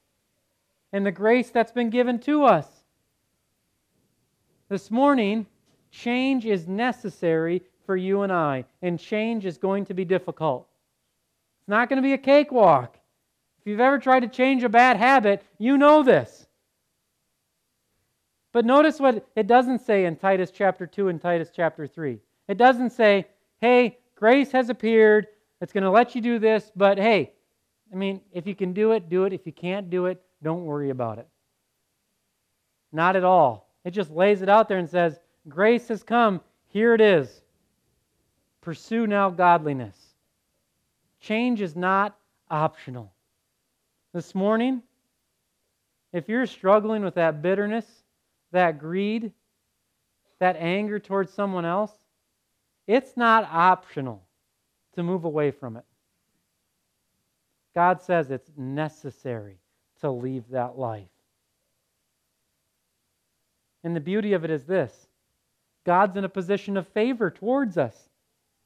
and 0.90 1.04
the 1.04 1.12
grace 1.12 1.50
that's 1.50 1.72
been 1.72 1.90
given 1.90 2.18
to 2.20 2.44
us. 2.44 2.66
This 4.70 4.90
morning, 4.90 5.44
change 5.90 6.46
is 6.46 6.66
necessary 6.66 7.62
for 7.84 7.94
you 7.94 8.22
and 8.22 8.32
I, 8.32 8.64
and 8.80 8.98
change 8.98 9.44
is 9.44 9.58
going 9.58 9.84
to 9.84 9.94
be 9.94 10.06
difficult. 10.06 10.66
It's 11.60 11.68
not 11.68 11.90
going 11.90 11.98
to 11.98 12.06
be 12.06 12.14
a 12.14 12.18
cakewalk. 12.18 12.98
If 13.68 13.72
you've 13.72 13.80
ever 13.80 13.98
tried 13.98 14.20
to 14.20 14.28
change 14.28 14.64
a 14.64 14.70
bad 14.70 14.96
habit, 14.96 15.44
you 15.58 15.76
know 15.76 16.02
this. 16.02 16.46
But 18.50 18.64
notice 18.64 18.98
what 18.98 19.28
it 19.36 19.46
doesn't 19.46 19.80
say 19.80 20.06
in 20.06 20.16
Titus 20.16 20.50
chapter 20.50 20.86
2 20.86 21.08
and 21.08 21.20
Titus 21.20 21.50
chapter 21.54 21.86
3. 21.86 22.18
It 22.48 22.56
doesn't 22.56 22.94
say, 22.94 23.26
hey, 23.60 23.98
grace 24.14 24.52
has 24.52 24.70
appeared. 24.70 25.26
It's 25.60 25.74
going 25.74 25.84
to 25.84 25.90
let 25.90 26.14
you 26.14 26.22
do 26.22 26.38
this, 26.38 26.72
but 26.76 26.96
hey, 26.96 27.34
I 27.92 27.96
mean, 27.96 28.22
if 28.32 28.46
you 28.46 28.54
can 28.54 28.72
do 28.72 28.92
it, 28.92 29.10
do 29.10 29.24
it. 29.24 29.34
If 29.34 29.44
you 29.44 29.52
can't 29.52 29.90
do 29.90 30.06
it, 30.06 30.18
don't 30.42 30.64
worry 30.64 30.88
about 30.88 31.18
it. 31.18 31.28
Not 32.90 33.16
at 33.16 33.24
all. 33.24 33.68
It 33.84 33.90
just 33.90 34.10
lays 34.10 34.40
it 34.40 34.48
out 34.48 34.70
there 34.70 34.78
and 34.78 34.88
says, 34.88 35.20
Grace 35.46 35.88
has 35.88 36.02
come. 36.02 36.40
Here 36.68 36.94
it 36.94 37.02
is. 37.02 37.42
Pursue 38.62 39.06
now 39.06 39.28
godliness. 39.28 40.14
Change 41.20 41.60
is 41.60 41.76
not 41.76 42.16
optional. 42.50 43.12
This 44.18 44.34
morning, 44.34 44.82
if 46.12 46.28
you're 46.28 46.44
struggling 46.46 47.04
with 47.04 47.14
that 47.14 47.40
bitterness, 47.40 47.86
that 48.50 48.80
greed, 48.80 49.30
that 50.40 50.56
anger 50.58 50.98
towards 50.98 51.32
someone 51.32 51.64
else, 51.64 51.92
it's 52.88 53.16
not 53.16 53.48
optional 53.48 54.24
to 54.96 55.04
move 55.04 55.22
away 55.22 55.52
from 55.52 55.76
it. 55.76 55.84
God 57.76 58.02
says 58.02 58.32
it's 58.32 58.50
necessary 58.56 59.60
to 60.00 60.10
leave 60.10 60.48
that 60.48 60.76
life. 60.76 61.06
And 63.84 63.94
the 63.94 64.00
beauty 64.00 64.32
of 64.32 64.42
it 64.42 64.50
is 64.50 64.64
this 64.64 65.06
God's 65.84 66.16
in 66.16 66.24
a 66.24 66.28
position 66.28 66.76
of 66.76 66.88
favor 66.88 67.30
towards 67.30 67.78
us. 67.78 68.08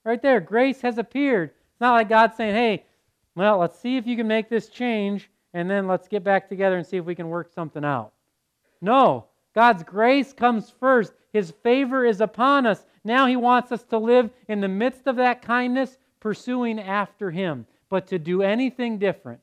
Right 0.03 0.23
there, 0.23 0.41
grace 0.41 0.81
has 0.81 0.97
appeared. 0.97 1.51
It's 1.51 1.81
not 1.83 1.93
like 1.93 2.09
God 2.09 2.33
saying, 2.35 2.55
hey, 2.55 2.87
well, 3.35 3.59
let's 3.59 3.79
see 3.79 3.99
if 3.99 4.07
you 4.07 4.17
can 4.17 4.27
make 4.27 4.49
this 4.49 4.71
change, 4.71 5.29
and 5.55 5.71
then 5.71 5.87
let's 5.87 6.09
get 6.09 6.25
back 6.25 6.49
together 6.49 6.77
and 6.77 6.87
see 6.87 6.97
if 6.97 7.05
we 7.05 7.15
can 7.15 7.29
work 7.29 7.53
something 7.53 7.85
out. 7.85 8.13
No, 8.81 9.27
God's 9.55 9.83
grace 9.83 10.33
comes 10.33 10.73
first. 10.81 11.13
His 11.33 11.53
favor 11.63 12.05
is 12.05 12.21
upon 12.21 12.67
us. 12.67 12.85
Now 13.05 13.27
He 13.27 13.37
wants 13.37 13.73
us 13.73 13.85
to 13.85 13.99
live 13.99 14.31
in 14.49 14.61
the 14.61 14.69
midst 14.69 15.07
of 15.07 15.17
that 15.17 15.43
kindness, 15.43 15.99
pursuing 16.21 16.81
after 16.81 17.31
Him. 17.31 17.67
But 17.89 18.07
to 18.09 18.19
do 18.19 18.43
anything 18.43 18.99
different 18.99 19.41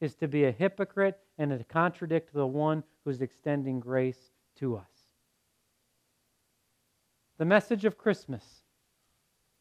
is 0.00 0.14
to 0.16 0.28
be 0.28 0.44
a 0.44 0.52
hypocrite 0.52 1.18
and 1.38 1.50
to 1.50 1.64
contradict 1.64 2.32
the 2.32 2.46
one 2.46 2.82
who's 3.04 3.20
extending 3.20 3.80
grace 3.80 4.30
to 4.56 4.76
us. 4.76 4.84
The 7.38 7.44
message 7.44 7.84
of 7.84 7.98
Christmas 7.98 8.44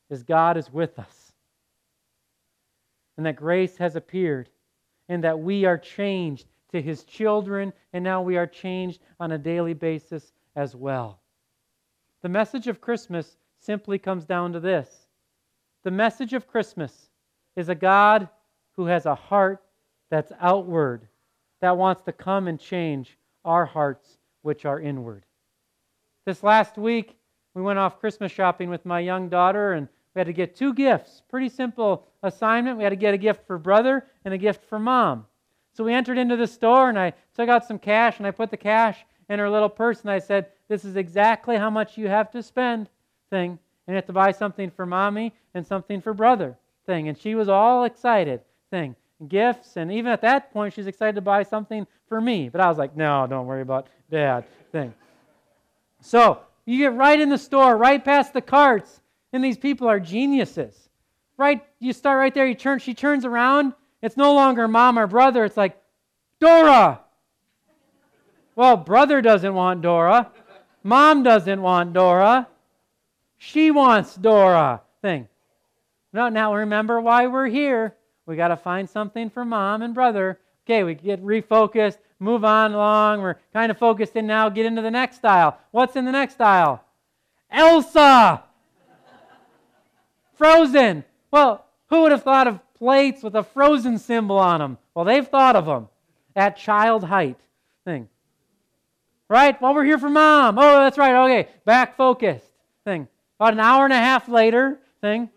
is 0.10 0.24
God 0.24 0.58
is 0.58 0.72
with 0.72 1.00
us, 1.00 1.32
and 3.18 3.26
that 3.26 3.36
grace 3.36 3.78
has 3.78 3.96
appeared, 3.96 4.50
and 5.12 5.26
that 5.26 5.38
we 5.38 5.66
are 5.66 5.78
changed 5.78 6.48
to 6.72 6.82
His 6.82 7.04
children, 7.04 7.74
and 7.92 8.02
now 8.02 8.22
we 8.22 8.38
are 8.38 8.48
changed 8.48 9.02
on 9.20 9.34
a 9.34 9.38
daily 9.38 9.74
basis 9.74 10.32
as 10.56 10.74
well. 10.74 11.20
The 12.22 12.30
message 12.30 12.68
of 12.68 12.80
Christmas 12.80 13.36
simply 13.60 14.00
comes 14.00 14.24
down 14.24 14.54
to 14.54 14.62
this 14.62 15.08
the 15.84 15.92
message 15.92 16.32
of 16.34 16.48
Christmas 16.48 17.10
is 17.58 17.68
a 17.68 17.76
God 17.76 18.30
who 18.78 18.86
has 18.86 19.06
a 19.06 19.14
heart 19.14 19.62
that's 20.10 20.32
outward, 20.40 21.10
that 21.60 21.76
wants 21.76 22.04
to 22.04 22.14
come 22.14 22.48
and 22.48 22.58
change 22.58 23.18
our 23.44 23.66
hearts, 23.66 24.18
which 24.44 24.64
are 24.64 24.80
inward. 24.80 25.26
This 26.26 26.42
last 26.42 26.78
week, 26.78 27.18
we 27.54 27.62
went 27.62 27.80
off 27.80 28.00
Christmas 28.00 28.32
shopping 28.32 28.70
with 28.70 28.86
my 28.86 29.02
young 29.02 29.28
daughter, 29.28 29.74
and 29.74 29.90
we 30.14 30.20
had 30.20 30.28
to 30.28 30.34
get 30.34 30.56
two 30.56 30.74
gifts. 30.74 31.22
Pretty 31.30 31.50
simple 31.50 32.06
assignment. 32.24 32.78
We 32.78 32.84
had 32.84 32.90
to 32.90 32.96
get 32.96 33.14
a 33.14 33.18
gift 33.18 33.46
for 33.48 33.58
brother 33.58 34.06
and 34.26 34.34
a 34.34 34.38
gift 34.38 34.66
for 34.66 34.80
mom. 34.80 35.26
So 35.74 35.84
we 35.84 35.94
entered 35.94 36.18
into 36.18 36.36
the 36.36 36.48
store, 36.48 36.90
and 36.90 37.00
I 37.00 37.14
took 37.34 37.48
out 37.48 37.66
some 37.66 37.80
cash, 37.80 38.18
and 38.18 38.28
I 38.28 38.32
put 38.32 38.52
the 38.52 38.58
cash 38.58 39.06
in 39.30 39.40
her 39.40 39.50
little 39.50 39.70
purse, 39.70 40.02
and 40.02 40.12
I 40.12 40.20
said, 40.20 40.48
This 40.68 40.84
is 40.84 40.98
exactly 40.98 41.56
how 41.56 41.70
much 41.70 41.98
you 41.98 42.10
have 42.10 42.30
to 42.32 42.44
spend, 42.44 42.90
thing. 43.30 43.52
And 43.88 43.94
you 43.94 43.96
have 43.96 44.06
to 44.08 44.14
buy 44.14 44.32
something 44.32 44.70
for 44.70 44.86
mommy 44.86 45.34
and 45.54 45.66
something 45.66 46.02
for 46.02 46.14
brother, 46.14 46.58
thing. 46.86 47.08
And 47.08 47.18
she 47.18 47.36
was 47.36 47.48
all 47.48 47.86
excited, 47.86 48.42
thing. 48.70 48.96
Gifts, 49.28 49.78
and 49.78 49.92
even 49.92 50.12
at 50.12 50.22
that 50.22 50.52
point, 50.52 50.74
she's 50.74 50.88
excited 50.88 51.16
to 51.16 51.22
buy 51.22 51.44
something 51.44 51.88
for 52.10 52.20
me. 52.20 52.50
But 52.50 52.60
I 52.60 52.68
was 52.68 52.78
like, 52.78 52.98
No, 52.98 53.26
don't 53.28 53.46
worry 53.46 53.62
about 53.62 53.88
dad, 54.10 54.44
thing. 54.72 54.94
So 56.02 56.40
you 56.66 56.78
get 56.78 56.96
right 56.96 57.20
in 57.20 57.30
the 57.30 57.38
store, 57.38 57.78
right 57.78 58.04
past 58.04 58.34
the 58.34 58.42
carts, 58.42 59.01
and 59.34 59.44
these 59.44 59.58
people 59.58 59.88
are 59.88 60.00
geniuses. 60.00 60.90
Right, 61.38 61.64
you 61.80 61.94
start 61.94 62.20
right 62.20 62.34
there, 62.34 62.46
you 62.46 62.56
turn, 62.56 62.80
she 62.80 62.94
turns 62.94 63.26
around, 63.26 63.74
it's 64.02 64.18
no 64.18 64.34
longer 64.34 64.68
mom 64.68 65.00
or 65.00 65.08
brother, 65.08 65.44
it's 65.44 65.58
like, 65.58 65.78
Dora, 66.40 67.02
well, 68.56 68.78
brother 68.78 69.22
doesn't 69.22 69.54
want 69.54 69.82
Dora. 69.82 70.30
Mom 70.84 71.24
doesn't 71.24 71.62
want 71.62 71.94
Dora. 71.94 72.48
She 73.38 73.72
wants 73.72 74.16
Dora. 74.16 74.82
Thing. 75.02 75.28
No, 76.14 76.30
now 76.30 76.54
remember 76.54 77.00
why 77.00 77.28
we're 77.28 77.48
here. 77.48 77.96
We 78.26 78.36
got 78.36 78.50
to 78.50 78.58
find 78.58 78.90
something 78.90 79.30
for 79.30 79.46
mom 79.46 79.82
and 79.82 79.96
brother. 79.96 80.40
Okay, 80.66 80.84
we 80.84 80.94
get 80.94 81.24
refocused, 81.24 81.98
move 82.20 82.46
on 82.46 82.74
along. 82.74 83.22
We're 83.22 83.38
kind 83.54 83.72
of 83.72 83.78
focused 83.78 84.16
in 84.16 84.28
now, 84.28 84.50
get 84.50 84.66
into 84.66 84.82
the 84.82 84.92
next 84.92 85.26
aisle. 85.26 85.58
What's 85.72 85.96
in 85.96 86.06
the 86.06 86.12
next 86.12 86.40
aisle? 86.40 86.84
Elsa! 87.50 88.44
Frozen. 90.42 91.04
Well, 91.30 91.66
who 91.88 92.02
would 92.02 92.12
have 92.12 92.24
thought 92.24 92.48
of 92.48 92.60
plates 92.74 93.22
with 93.22 93.36
a 93.36 93.44
frozen 93.44 94.00
symbol 94.00 94.40
on 94.40 94.60
them? 94.60 94.78
Well, 94.96 95.06
they've 95.06 95.28
thought 95.28 95.56
of 95.56 95.66
them 95.66 95.90
at 96.36 96.58
child 96.58 97.04
height 97.04 97.40
thing 97.86 98.08
right? 99.32 99.60
Well, 99.62 99.74
we're 99.74 99.86
here 99.86 99.98
for 99.98 100.10
mom. 100.10 100.60
Oh, 100.60 100.82
that's 100.82 100.98
right. 100.98 101.16
Okay, 101.16 101.50
back 101.64 101.96
focused 101.96 102.52
thing. 102.84 103.08
About 103.40 103.54
an 103.54 103.62
hour 103.62 103.86
and 103.86 103.94
a 103.94 103.98
half 103.98 104.28
later, 104.28 104.78
thing. 105.00 105.30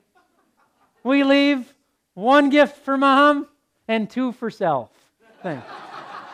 We 1.04 1.22
leave 1.22 1.72
one 2.14 2.50
gift 2.50 2.78
for 2.78 2.98
mom 2.98 3.46
and 3.86 4.10
two 4.10 4.32
for 4.32 4.50
self. 4.50 4.90
Thing. 5.44 5.62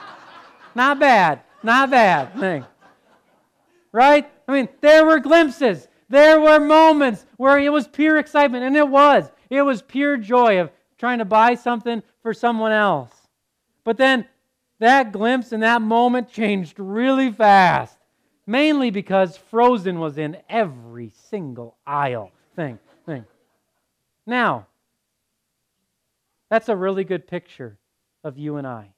not 0.74 0.98
bad. 0.98 1.40
Not 1.62 1.90
bad. 1.90 2.32
Thing. 2.40 2.64
Right? 3.92 4.26
I 4.48 4.52
mean, 4.52 4.68
there 4.80 5.04
were 5.04 5.20
glimpses. 5.20 5.86
There 6.10 6.40
were 6.40 6.58
moments 6.58 7.24
where 7.36 7.58
it 7.58 7.72
was 7.72 7.86
pure 7.86 8.18
excitement, 8.18 8.64
and 8.64 8.76
it 8.76 8.88
was. 8.88 9.30
It 9.48 9.62
was 9.62 9.80
pure 9.80 10.16
joy 10.16 10.60
of 10.60 10.70
trying 10.98 11.18
to 11.18 11.24
buy 11.24 11.54
something 11.54 12.02
for 12.20 12.34
someone 12.34 12.72
else. 12.72 13.12
But 13.84 13.96
then 13.96 14.26
that 14.80 15.12
glimpse 15.12 15.52
and 15.52 15.62
that 15.62 15.80
moment 15.80 16.28
changed 16.28 16.80
really 16.80 17.30
fast. 17.30 17.96
Mainly 18.44 18.90
because 18.90 19.36
Frozen 19.36 20.00
was 20.00 20.18
in 20.18 20.36
every 20.48 21.12
single 21.28 21.76
aisle 21.86 22.32
thing. 22.56 22.80
thing. 23.06 23.24
Now, 24.26 24.66
that's 26.50 26.68
a 26.68 26.74
really 26.74 27.04
good 27.04 27.28
picture 27.28 27.78
of 28.24 28.36
you 28.36 28.56
and 28.56 28.66
I. 28.66 28.94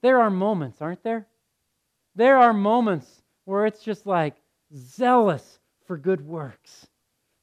There 0.00 0.22
are 0.22 0.30
moments, 0.30 0.80
aren't 0.80 1.02
there? 1.02 1.26
There 2.14 2.38
are 2.38 2.54
moments 2.54 3.22
where 3.44 3.66
it's 3.66 3.82
just 3.82 4.06
like 4.06 4.36
zealous 4.74 5.58
for 5.86 5.96
good 5.96 6.26
works, 6.26 6.86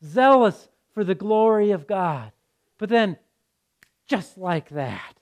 zealous 0.03 0.69
for 0.93 1.03
the 1.03 1.15
glory 1.15 1.71
of 1.71 1.87
God. 1.87 2.31
But 2.77 2.89
then, 2.89 3.17
just 4.07 4.37
like 4.37 4.69
that, 4.69 5.15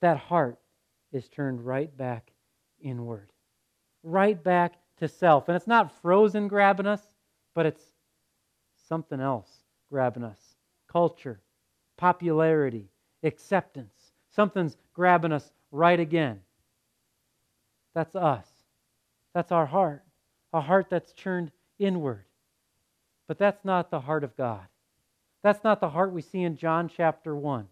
that 0.00 0.16
heart 0.16 0.58
is 1.12 1.28
turned 1.28 1.64
right 1.64 1.94
back 1.96 2.32
inward, 2.80 3.30
right 4.02 4.42
back 4.42 4.74
to 4.98 5.08
self. 5.08 5.48
And 5.48 5.56
it's 5.56 5.66
not 5.66 6.00
frozen 6.00 6.48
grabbing 6.48 6.86
us, 6.86 7.02
but 7.54 7.66
it's 7.66 7.82
something 8.88 9.20
else 9.20 9.50
grabbing 9.90 10.24
us 10.24 10.38
culture, 10.90 11.40
popularity, 11.96 12.88
acceptance. 13.22 13.92
Something's 14.30 14.76
grabbing 14.94 15.32
us 15.32 15.52
right 15.70 15.98
again. 15.98 16.40
That's 17.94 18.14
us. 18.14 18.46
That's 19.34 19.52
our 19.52 19.66
heart, 19.66 20.02
a 20.56 20.60
heart 20.60 20.86
that's 20.90 21.12
turned 21.12 21.52
inward. 21.78 22.24
But 23.28 23.38
that's 23.38 23.64
not 23.64 23.90
the 23.90 24.00
heart 24.00 24.24
of 24.24 24.36
God. 24.36 24.66
That's 25.42 25.62
not 25.62 25.80
the 25.80 25.90
heart 25.90 26.12
we 26.12 26.22
see 26.22 26.42
in 26.42 26.56
John 26.56 26.90
chapter 26.94 27.36
1, 27.36 27.66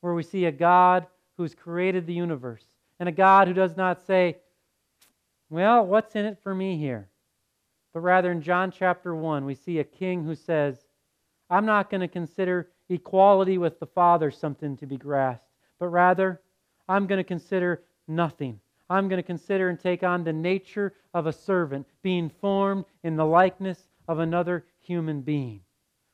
where 0.00 0.14
we 0.14 0.22
see 0.22 0.44
a 0.44 0.52
God 0.52 1.06
who's 1.36 1.54
created 1.54 2.06
the 2.06 2.12
universe, 2.12 2.64
and 3.00 3.08
a 3.08 3.12
God 3.12 3.48
who 3.48 3.54
does 3.54 3.76
not 3.76 4.06
say, 4.06 4.36
Well, 5.50 5.86
what's 5.86 6.14
in 6.14 6.26
it 6.26 6.38
for 6.42 6.54
me 6.54 6.76
here? 6.76 7.08
But 7.94 8.00
rather, 8.00 8.30
in 8.30 8.42
John 8.42 8.70
chapter 8.70 9.14
1, 9.14 9.44
we 9.44 9.54
see 9.54 9.78
a 9.78 9.84
king 9.84 10.24
who 10.24 10.34
says, 10.34 10.86
I'm 11.50 11.66
not 11.66 11.90
going 11.90 12.00
to 12.00 12.08
consider 12.08 12.68
equality 12.88 13.58
with 13.58 13.80
the 13.80 13.86
Father 13.86 14.30
something 14.30 14.76
to 14.78 14.86
be 14.86 14.96
grasped, 14.96 15.46
but 15.78 15.88
rather, 15.88 16.40
I'm 16.88 17.06
going 17.06 17.18
to 17.18 17.24
consider 17.24 17.82
nothing. 18.06 18.60
I'm 18.92 19.08
going 19.08 19.18
to 19.18 19.26
consider 19.26 19.68
and 19.68 19.78
take 19.78 20.02
on 20.02 20.24
the 20.24 20.32
nature 20.32 20.92
of 21.14 21.26
a 21.26 21.32
servant, 21.32 21.86
being 22.02 22.28
formed 22.28 22.84
in 23.02 23.16
the 23.16 23.26
likeness 23.26 23.88
of 24.08 24.18
another 24.18 24.64
human 24.80 25.22
being. 25.22 25.60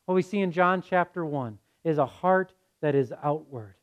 What 0.06 0.14
we 0.14 0.22
see 0.22 0.40
in 0.40 0.52
John 0.52 0.82
chapter 0.82 1.24
1 1.24 1.58
is 1.84 1.98
a 1.98 2.06
heart 2.06 2.52
that 2.80 2.94
is 2.94 3.12
outward 3.22 3.74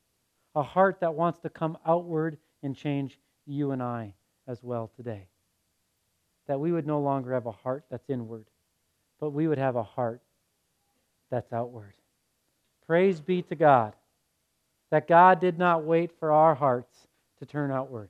a 0.56 0.64
heart 0.64 1.02
that 1.02 1.14
wants 1.14 1.39
to 1.39 1.50
come 1.50 1.78
outward 1.86 2.38
and 2.64 2.76
change 2.76 3.20
you 3.46 3.72
and 3.72 3.84
I 3.84 4.14
as 4.48 4.64
well 4.64 4.89
today. 4.96 5.28
That 6.48 6.60
we 6.60 6.72
would 6.72 6.88
no 6.88 7.02
longer 7.02 7.34
have 7.34 7.46
a 7.46 7.52
heart 7.52 7.84
that's 7.91 8.10
inward, 8.10 8.46
but 9.20 9.32
we 9.32 9.48
would 9.48 9.58
have 9.58 9.76
a 9.76 9.84
heart 9.84 10.22
that's 11.30 11.52
outward. 11.52 11.93
Praise 12.88 13.20
be 13.20 13.41
to 13.43 13.56
God 13.56 13.93
that 14.91 15.08
God 15.08 15.39
did 15.39 15.58
not 15.58 15.84
wait 15.84 16.12
for 16.20 16.32
our 16.32 16.56
hearts 16.56 17.08
to 17.39 17.46
turn 17.46 17.72
outward. 17.72 18.10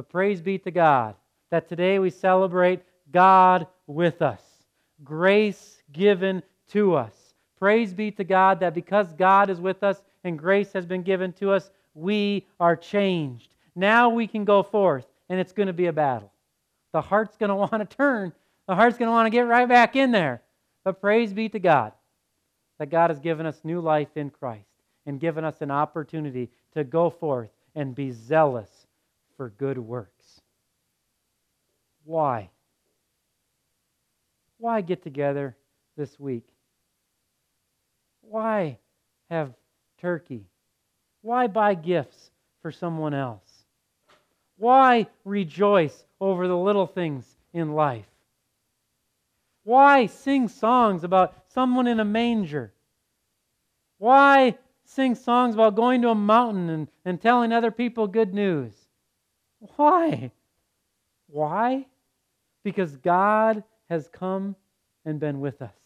But 0.00 0.08
praise 0.08 0.40
be 0.40 0.56
to 0.60 0.70
God 0.70 1.14
that 1.50 1.68
today 1.68 1.98
we 1.98 2.08
celebrate 2.08 2.80
God 3.12 3.66
with 3.86 4.22
us, 4.22 4.40
grace 5.04 5.82
given 5.92 6.42
to 6.68 6.94
us. 6.94 7.12
Praise 7.58 7.92
be 7.92 8.10
to 8.12 8.24
God 8.24 8.60
that 8.60 8.72
because 8.72 9.12
God 9.12 9.50
is 9.50 9.60
with 9.60 9.82
us 9.82 10.00
and 10.24 10.38
grace 10.38 10.72
has 10.72 10.86
been 10.86 11.02
given 11.02 11.34
to 11.34 11.50
us, 11.50 11.70
we 11.92 12.46
are 12.58 12.76
changed. 12.76 13.54
Now 13.74 14.08
we 14.08 14.26
can 14.26 14.46
go 14.46 14.62
forth, 14.62 15.06
and 15.28 15.38
it's 15.38 15.52
going 15.52 15.66
to 15.66 15.74
be 15.74 15.88
a 15.88 15.92
battle. 15.92 16.32
The 16.94 17.02
heart's 17.02 17.36
going 17.36 17.50
to 17.50 17.54
want 17.54 17.72
to 17.72 17.84
turn, 17.84 18.32
the 18.66 18.74
heart's 18.74 18.96
going 18.96 19.08
to 19.08 19.12
want 19.12 19.26
to 19.26 19.30
get 19.30 19.42
right 19.42 19.68
back 19.68 19.96
in 19.96 20.12
there. 20.12 20.40
But 20.82 21.02
praise 21.02 21.34
be 21.34 21.50
to 21.50 21.58
God 21.58 21.92
that 22.78 22.88
God 22.88 23.10
has 23.10 23.20
given 23.20 23.44
us 23.44 23.60
new 23.64 23.82
life 23.82 24.16
in 24.16 24.30
Christ 24.30 24.64
and 25.04 25.20
given 25.20 25.44
us 25.44 25.60
an 25.60 25.70
opportunity 25.70 26.48
to 26.72 26.84
go 26.84 27.10
forth 27.10 27.50
and 27.74 27.94
be 27.94 28.12
zealous 28.12 28.79
for 29.40 29.48
good 29.48 29.78
works. 29.78 30.42
Why? 32.04 32.50
Why 34.58 34.82
get 34.82 35.02
together 35.02 35.56
this 35.96 36.20
week? 36.20 36.44
Why 38.20 38.76
have 39.30 39.54
turkey? 39.98 40.44
Why 41.22 41.46
buy 41.46 41.72
gifts 41.72 42.30
for 42.60 42.70
someone 42.70 43.14
else? 43.14 43.64
Why 44.58 45.06
rejoice 45.24 46.04
over 46.20 46.46
the 46.46 46.58
little 46.58 46.86
things 46.86 47.24
in 47.54 47.72
life? 47.72 48.10
Why 49.64 50.04
sing 50.04 50.48
songs 50.48 51.02
about 51.02 51.32
someone 51.48 51.86
in 51.86 51.98
a 51.98 52.04
manger? 52.04 52.74
Why 53.96 54.58
sing 54.84 55.14
songs 55.14 55.54
about 55.54 55.76
going 55.76 56.02
to 56.02 56.10
a 56.10 56.14
mountain 56.14 56.68
and, 56.68 56.88
and 57.06 57.18
telling 57.18 57.52
other 57.52 57.70
people 57.70 58.06
good 58.06 58.34
news? 58.34 58.74
Why? 59.76 60.32
Why? 61.28 61.86
Because 62.64 62.96
God 62.96 63.62
has 63.88 64.08
come 64.08 64.56
and 65.04 65.20
been 65.20 65.40
with 65.40 65.62
us. 65.62 65.76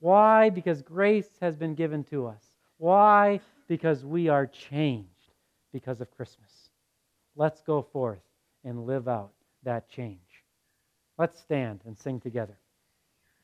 Why? 0.00 0.50
Because 0.50 0.82
grace 0.82 1.30
has 1.40 1.56
been 1.56 1.74
given 1.74 2.04
to 2.04 2.26
us. 2.26 2.44
Why? 2.78 3.40
Because 3.68 4.04
we 4.04 4.28
are 4.28 4.46
changed 4.46 5.08
because 5.72 6.00
of 6.00 6.10
Christmas. 6.10 6.70
Let's 7.36 7.62
go 7.62 7.82
forth 7.82 8.22
and 8.64 8.86
live 8.86 9.08
out 9.08 9.32
that 9.62 9.88
change. 9.88 10.18
Let's 11.18 11.40
stand 11.40 11.80
and 11.86 11.96
sing 11.96 12.20
together. 12.20 12.56